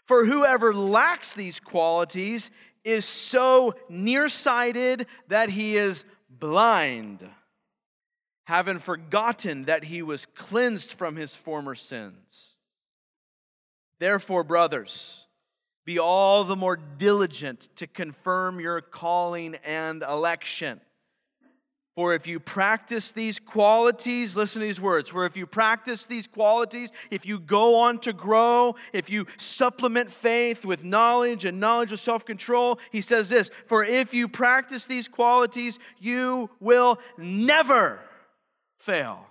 [0.06, 2.50] For whoever lacks these qualities
[2.84, 7.28] is so nearsighted that he is blind,
[8.44, 12.54] having forgotten that he was cleansed from his former sins.
[13.98, 15.25] Therefore, brothers,
[15.86, 20.80] be all the more diligent to confirm your calling and election.
[21.94, 25.08] For if you practice these qualities, listen to these words.
[25.08, 30.12] For if you practice these qualities, if you go on to grow, if you supplement
[30.12, 34.84] faith with knowledge and knowledge of self control, he says this For if you practice
[34.84, 38.00] these qualities, you will never
[38.80, 39.24] fail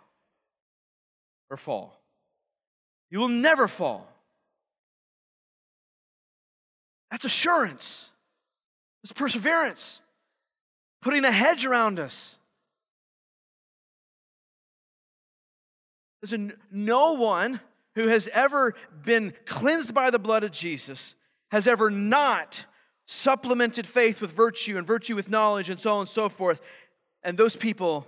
[1.51, 2.01] or fall.
[3.11, 4.14] You will never fall.
[7.15, 8.09] That's assurance.
[9.01, 10.01] That's perseverance.
[11.01, 12.37] Putting a hedge around us.
[16.21, 17.61] Listen, no one
[17.93, 21.15] who has ever been cleansed by the blood of Jesus
[21.51, 22.65] has ever not
[23.05, 26.59] supplemented faith with virtue and virtue with knowledge and so on and so forth.
[27.23, 28.05] And those people,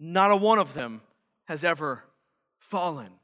[0.00, 1.00] not a one of them
[1.44, 2.02] has ever
[2.58, 3.17] fallen.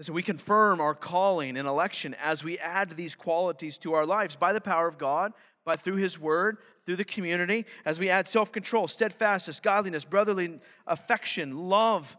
[0.00, 4.36] So we confirm our calling and election as we add these qualities to our lives
[4.36, 5.32] by the power of God,
[5.64, 11.68] by through His Word, through the community, as we add self-control, steadfastness, godliness, brotherly affection,
[11.68, 12.16] love.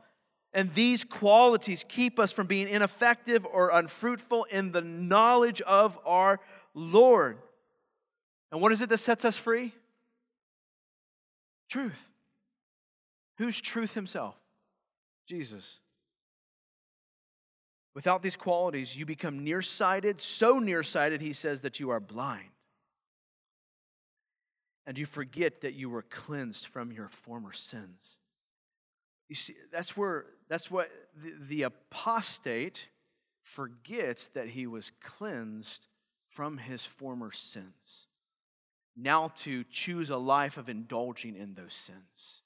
[0.51, 6.41] And these qualities keep us from being ineffective or unfruitful in the knowledge of our
[6.73, 7.37] Lord.
[8.51, 9.73] And what is it that sets us free?
[11.69, 11.99] Truth.
[13.37, 14.35] Who's truth himself?
[15.27, 15.79] Jesus.
[17.99, 22.47] Without these qualities, you become nearsighted, so nearsighted, he says, that you are blind.
[24.87, 28.19] And you forget that you were cleansed from your former sins.
[29.27, 30.89] You see, that's where, that's what
[31.21, 32.85] the, the apostate
[33.43, 35.85] forgets that he was cleansed
[36.29, 38.07] from his former sins.
[38.95, 42.43] Now to choose a life of indulging in those sins.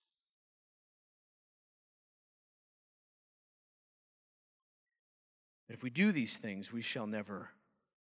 [5.74, 7.50] If we do these things, we shall never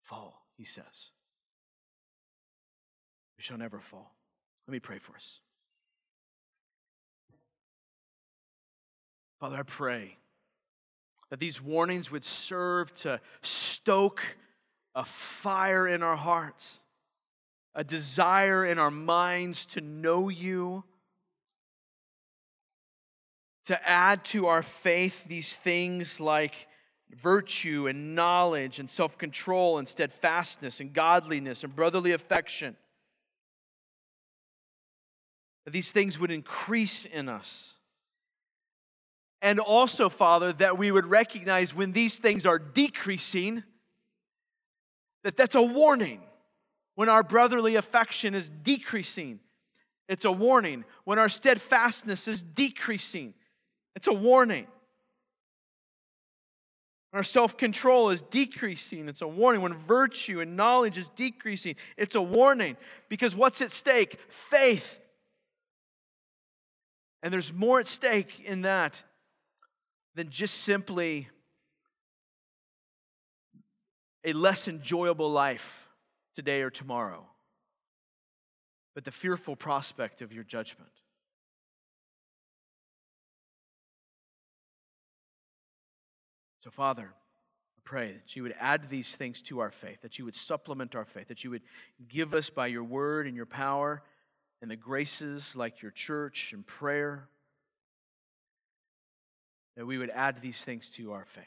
[0.02, 1.12] fall, he says.
[3.38, 4.12] We shall never fall.
[4.68, 5.40] Let me pray for us.
[9.40, 10.18] Father, I pray
[11.30, 14.24] that these warnings would serve to stoke
[14.96, 16.80] a fire in our hearts,
[17.76, 20.84] a desire in our minds to know you,
[23.68, 26.56] to add to our faith these things like
[27.22, 32.76] virtue and knowledge and self control and steadfastness and godliness and brotherly affection.
[35.66, 37.74] That these things would increase in us.
[39.42, 43.64] And also, Father, that we would recognize when these things are decreasing,
[45.24, 46.22] that that's a warning.
[46.96, 49.40] When our brotherly affection is decreasing,
[50.10, 50.84] it's a warning.
[51.06, 53.34] When our steadfastness is decreasing,
[53.96, 54.68] it's a warning.
[57.12, 59.62] Our self control is decreasing, it's a warning.
[59.62, 62.78] When virtue and knowledge is decreasing, it's a warning.
[63.10, 64.20] Because what's at stake?
[64.50, 65.00] Faith.
[67.24, 69.04] And there's more at stake in that
[70.16, 71.28] than just simply
[74.24, 75.88] a less enjoyable life
[76.36, 77.26] today or tomorrow,
[78.94, 80.92] but the fearful prospect of your judgment.
[86.60, 90.26] So, Father, I pray that you would add these things to our faith, that you
[90.26, 91.62] would supplement our faith, that you would
[92.08, 94.04] give us by your word and your power
[94.62, 97.30] and the graces like your church and prayer,
[99.78, 101.46] that we would add these things to our faith.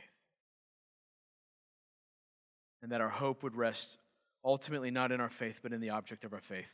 [2.82, 3.98] And that our hope would rest
[4.44, 6.72] ultimately not in our faith, but in the object of our faith,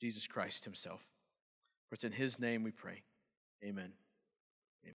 [0.00, 1.00] Jesus Christ Himself.
[1.88, 3.02] For it's in His name we pray.
[3.62, 3.92] Amen.